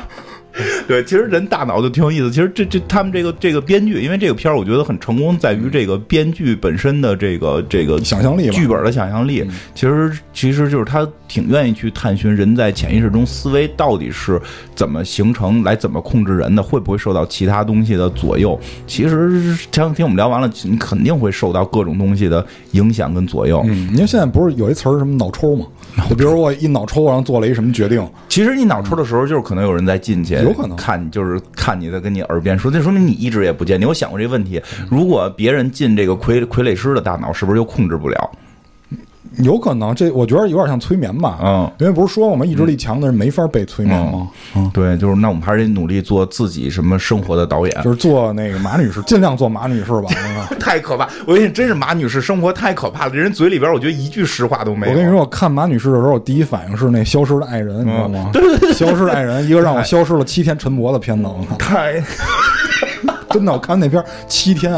[0.88, 2.30] 对，其实人大脑就挺有意思。
[2.30, 9.44] 其实这这他们这个这个编剧，因为这个片儿我觉得很成功，在于这个编剧本身的这个这个想象力吧剧本的想象力。
[9.74, 14.40] 其实其实就是他挺愿意去探寻人在潜意识中思维到底是
[14.74, 18.58] 怎么形成，来怎么控制人的，会不会受到其他东西的左右。
[18.86, 23.64] 其实前两天我们聊完了，你肯定会受到各种东西的影响跟左右。
[23.66, 25.66] 嗯，你看现在不是有一词儿什么脑抽吗？
[26.08, 33.78] 就比如我一脑抽，然后做了一什么决定，其实一脑抽的时候，就是可能有人在进去，有可能看你，就是看你在跟你耳边说，这说明你一直也不见。
[33.80, 34.60] 你有想过这个问题？
[34.90, 38.30] 如果别人进这个傀傀儡师的大脑，是不是就控制不了？
[39.38, 41.38] 有可能这我觉得有点像催眠吧。
[41.42, 44.28] 嗯，因为不是说我们意志力强的人没法被催眠吗？
[44.56, 47.82] 嗯，对，就是那我们还是得努力做自己什么生活的导演。
[47.82, 50.08] 就是做那个马女士，尽量做马女士吧。
[50.10, 51.08] 那个 太可怕！
[51.26, 54.92] 我跟你真是马女士生活太可怕了，这人嘴里边我觉得一句实话都没有。
[54.92, 58.30] 我跟你说，我看马女士的时候，我第一反应是那《消失的爱人》，你知道吗？
[58.32, 61.28] 对对对，消失的爱人，一个让我消失了七天陈博的片子，
[61.58, 62.02] 太
[63.34, 64.72] 真的，我看那片儿七天，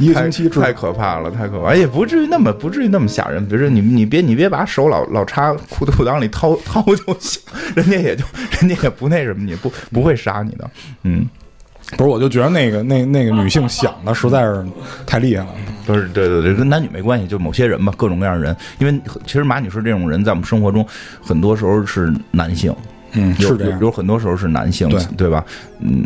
[0.00, 3.44] 一个星期治太可怕了，太可怕，也不至于那么不至于那么吓人。
[3.46, 7.40] 比如说你你别你别把手老老插裤裤裆里掏 掏就行，
[7.74, 8.24] 人家也就
[8.60, 10.70] 人家也不那什么，你不不会杀你的。
[11.02, 11.26] 嗯，
[11.96, 14.64] 不是，我就觉得那个那那个女性想的实在是
[15.06, 15.50] 太厉害了。
[15.86, 18.56] 不是对对对，跟男女没关系，就某些人吧，各种各样的人。
[18.78, 20.86] 因为其实马女士这种人在我们生活中
[21.22, 22.74] 很多时候是男性。
[23.14, 23.90] 嗯，是这样有。
[23.90, 25.44] 很多时候是男性，对对吧？
[25.80, 26.04] 嗯，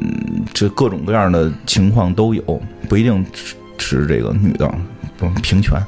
[0.54, 4.72] 这各种各样的情况都有，不一定是是这个女的，
[5.16, 5.80] 不平权。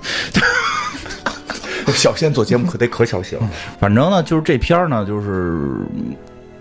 [1.94, 3.50] 小仙做节目可得可小心了。
[3.80, 5.76] 反正呢，就是这片儿呢，就是。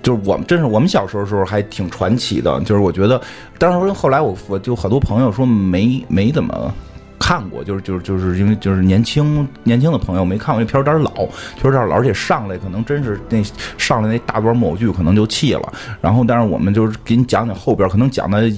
[0.01, 3.21] 就是我们真是我们小时候时候还挺传奇的，就是我觉得，
[3.57, 6.73] 当然后来我我就好多朋友说没没怎么
[7.29, 11.27] 看过，就是就是就是因为就是年轻年轻的朋友没看过那片有点老，
[11.57, 13.39] 确实有点老，而且上来可能真是那
[13.77, 18.51] 上来那大段木偶剧可能就弃了，然后但是我们就是给你讲讲后边，可能讲的。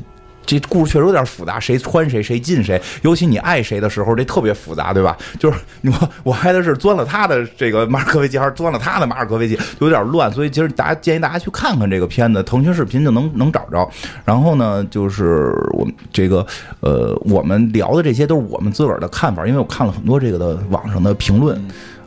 [0.45, 5.17] 这故事确实有点复杂，谁穿谁，谁进谁，尤其你爱谁的时候，这特别复杂，对吧？
[5.39, 10.31] 就是我我爱的是钻了他的这个马尔科维奇，还是钻了他的马尔科维奇，有点乱。
[10.31, 13.89] 所以其实大家建议大家去看看这个片子，腾讯视频就能能找着。
[14.25, 16.45] 然后呢，就是我们这个
[16.81, 21.59] 呃，我们聊的这些都是我们自个儿的看法，因为我看了很多这个的网上的评论。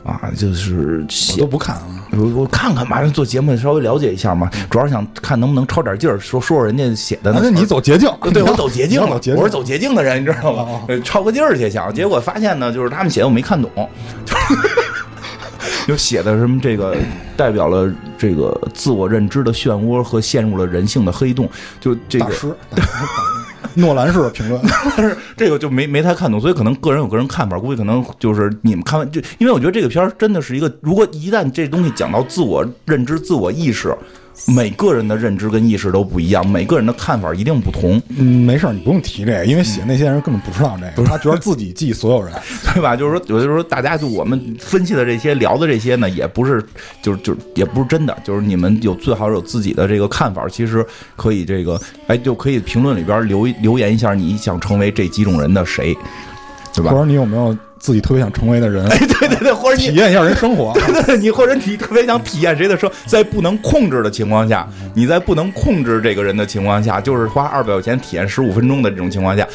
[0.05, 1.83] 啊，就是我都不看啊，
[2.13, 7.33] 我我看看吧，做节目稍微了解一下嘛，主要是想看能不能抄点劲儿，说说说人家写的。
[7.33, 10.87] 那你走捷径，对我走捷径了，我是走捷径的人，你知道吗？
[11.03, 13.71] 抄个劲儿去想，结果发现呢，就是他们写的我没看懂，
[15.89, 16.95] 就 写的什么这个
[17.35, 21.49] 代表了这个自我认知的漩涡和陷入了人性的黑洞，
[21.81, 22.31] 就这个。
[23.75, 24.61] 诺兰式的评论，
[24.97, 33.95] 但是这个就没没太看懂，所以可能个人有个人看法，估计可能就是你们看完就，因为我觉得这个片儿真的是一个，如果一旦这东西讲到自我认知、自我意识。
[34.47, 38.01] 每个人的认知跟意识都不一样，每个人的看法一定不同。
[38.09, 42.35] 嗯，没事，你不用提这个，因为写那些人根本不知道这个， 他觉得自己记所有人，
[42.75, 42.95] 对吧？
[42.97, 46.65] 就是说，有的时候大家就我们分析的这些、聊的这些呢，也不是，
[47.01, 50.85] 就是就也不是真的，就是你们有最好有自己的这个看法，其实
[51.17, 55.97] 可以这个，哎，就可以评论里边留留言一下，你想成为这几种人的谁，
[56.75, 56.91] 对吧？
[56.91, 57.57] 或者你有没有？
[57.85, 69.47] 自己特别想成为的人，哎，对对对，或者体验一下人生活， 对对对，你或者你特别想体验谁的生，在不能控制的情况下，你在不能控制这个人的情况下，就是花二百块钱体验十五分钟的这种情况下，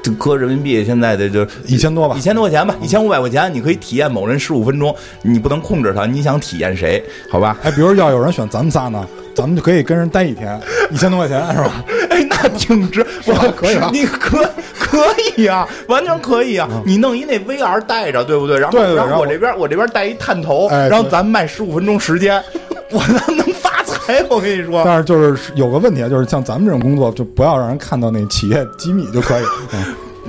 [0.00, 7.02] 就搁人民币现在的就一千多吧，一千多块钱吧，一千五百块钱，你可以体验某人十五分钟，你不能控制他，你想体验谁？
[7.28, 7.58] 好吧？
[7.64, 9.04] 哎，比如要有人选咱们仨呢？
[9.36, 10.58] 咱们就可以跟人待一天，
[10.90, 11.84] 一千多块钱是吧？
[12.10, 14.42] 哎，那挺值， 我可以，你可
[14.78, 14.98] 可
[15.36, 16.66] 以啊，完全可以啊！
[16.86, 18.58] 你弄一那 VR 带着，对不对？
[18.58, 22.42] 然后，然后我这边我这边带一探头，然后咱们卖十五分钟时间，
[22.90, 24.24] 我能能发财！
[24.30, 29.44] 我跟你说，但是就是有个问题啊，就是像咱们这种工作，就不要让人看到那企业机密就可以。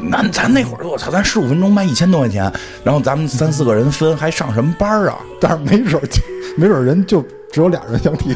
[0.10, 2.52] 那咱那会儿，我操，咱十五分钟卖一千多块钱，
[2.84, 5.18] 然后咱们三四个人分，还上什么班啊？
[5.40, 6.02] 但是没准，
[6.58, 7.22] 没准人就
[7.52, 8.36] 只有俩人想提。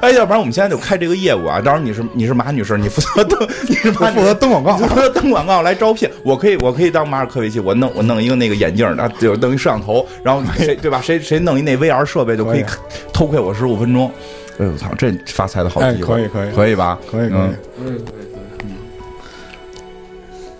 [0.00, 1.60] 哎，要不然我们现在就开这个业务啊！
[1.60, 6.08] 到时候你是你是马女士，你负责登，你是负责登广告，负责登广告来招聘。
[6.22, 11.00] 我可以，我可以当马尔科维奇，我弄我弄一个那个眼镜，那就弄一摄像头，然后谁对吧？
[11.02, 12.64] 谁谁弄一那 VR 设备就可以
[13.12, 14.10] 偷窥我十五分钟。
[14.58, 16.98] 哎我操，这发财的好机会，可以可以可以吧？
[17.10, 17.48] 可以可以可以
[17.86, 17.94] 可以可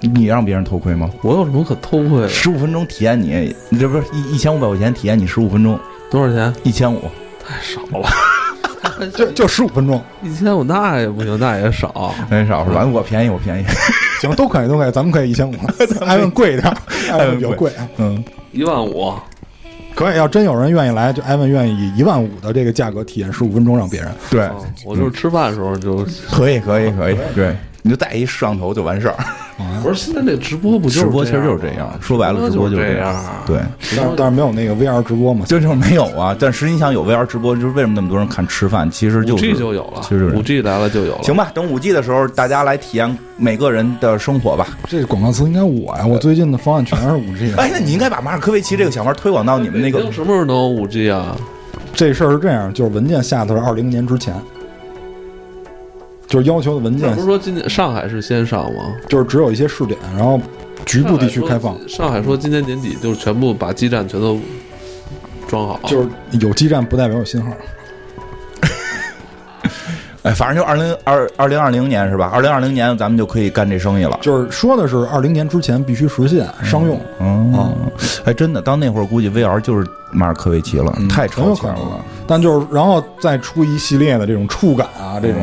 [0.02, 0.08] 以。
[0.08, 1.10] 你让别人偷窥吗？
[1.22, 2.28] 我有什么可偷窥？
[2.28, 5.78] 十五分钟体验你，你这不是一一千五百块钱体验你十五分钟？
[6.10, 6.54] 多少钱？
[6.62, 7.00] 一千五，
[7.44, 8.08] 太少了。
[9.14, 12.84] 就就十五分钟，一千五那也不行，那也少，很少是吧？
[12.84, 13.64] 我便宜，我便宜，
[14.20, 15.54] 行，都可以，都可以，咱们可以一千五，
[16.04, 16.76] 艾文贵一点，
[17.10, 18.22] 艾文比较贵，嗯，
[18.52, 19.12] 一万五，
[19.94, 20.16] 可以。
[20.16, 24.10] 要真有人愿意来，就艾文愿意以一万五的这个价格体验十五分钟让别人。
[24.30, 24.48] 对，
[24.84, 27.56] 我就是吃饭的时候就可以，可以，可以，对。
[27.82, 29.16] 你就带一摄像头就完事儿，
[29.82, 33.58] 不是现在这直播不就直播其实就是这样，说白了直播就是这样，对，
[33.96, 36.36] 但是但是没有那个 VR 直播嘛，就就是没有啊。
[36.38, 38.90] 但实际上有 VR 直播，就是为什么那么多人看吃饭？
[38.90, 41.22] 其实就五 G 就有了，其实五 G 来了就有了。
[41.22, 44.66] 行吧，等五 G 的时候，大家来体验每个人的生活吧。
[44.88, 47.52] 这广告词应该我呀，我最近的方案全是五 G。
[47.56, 51.36] 哎，那你应该把马尔科维奇这个想法推广到你们那个什么时候能有五 G 啊？
[51.94, 54.34] 这事儿是这样，就是文件下的是二零年之前。
[56.28, 58.94] 就是要求的文件，不是说今年上海是先上吗？
[59.08, 60.38] 就是只有一些试点，然后
[60.84, 61.76] 局部地区开放。
[61.88, 64.38] 上海说今年年底就是全部把基站全都
[65.48, 67.50] 装好，就是有基站不代表有信号。
[70.22, 72.30] 哎，反正就二零二二零二零年是吧？
[72.34, 74.18] 二零二零年咱们就可以干这生意了。
[74.20, 77.00] 就是说的是二零年之前必须实现商用。
[77.20, 77.74] 嗯，
[78.24, 82.04] 哎，真的，到那会儿估计 VR 就是马尔科维奇了，太超前了。
[82.26, 85.40] 但就是然后再出一系列的这种触感啊，这种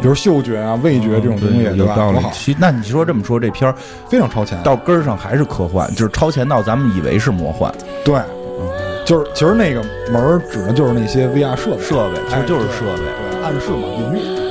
[0.00, 2.18] 比如嗅觉啊、味觉这种东西，有道理。
[2.32, 3.74] 其那你说这么说，这片儿
[4.08, 7.72] 非常超前，到根儿上还是科幻，就是超前到咱们以为是魔幻。
[8.04, 8.18] 对，
[9.04, 13.02] 就是其实那个门指的就是那些 VR 设备，设备其实就是设备，
[13.44, 14.43] 暗示嘛，隐喻。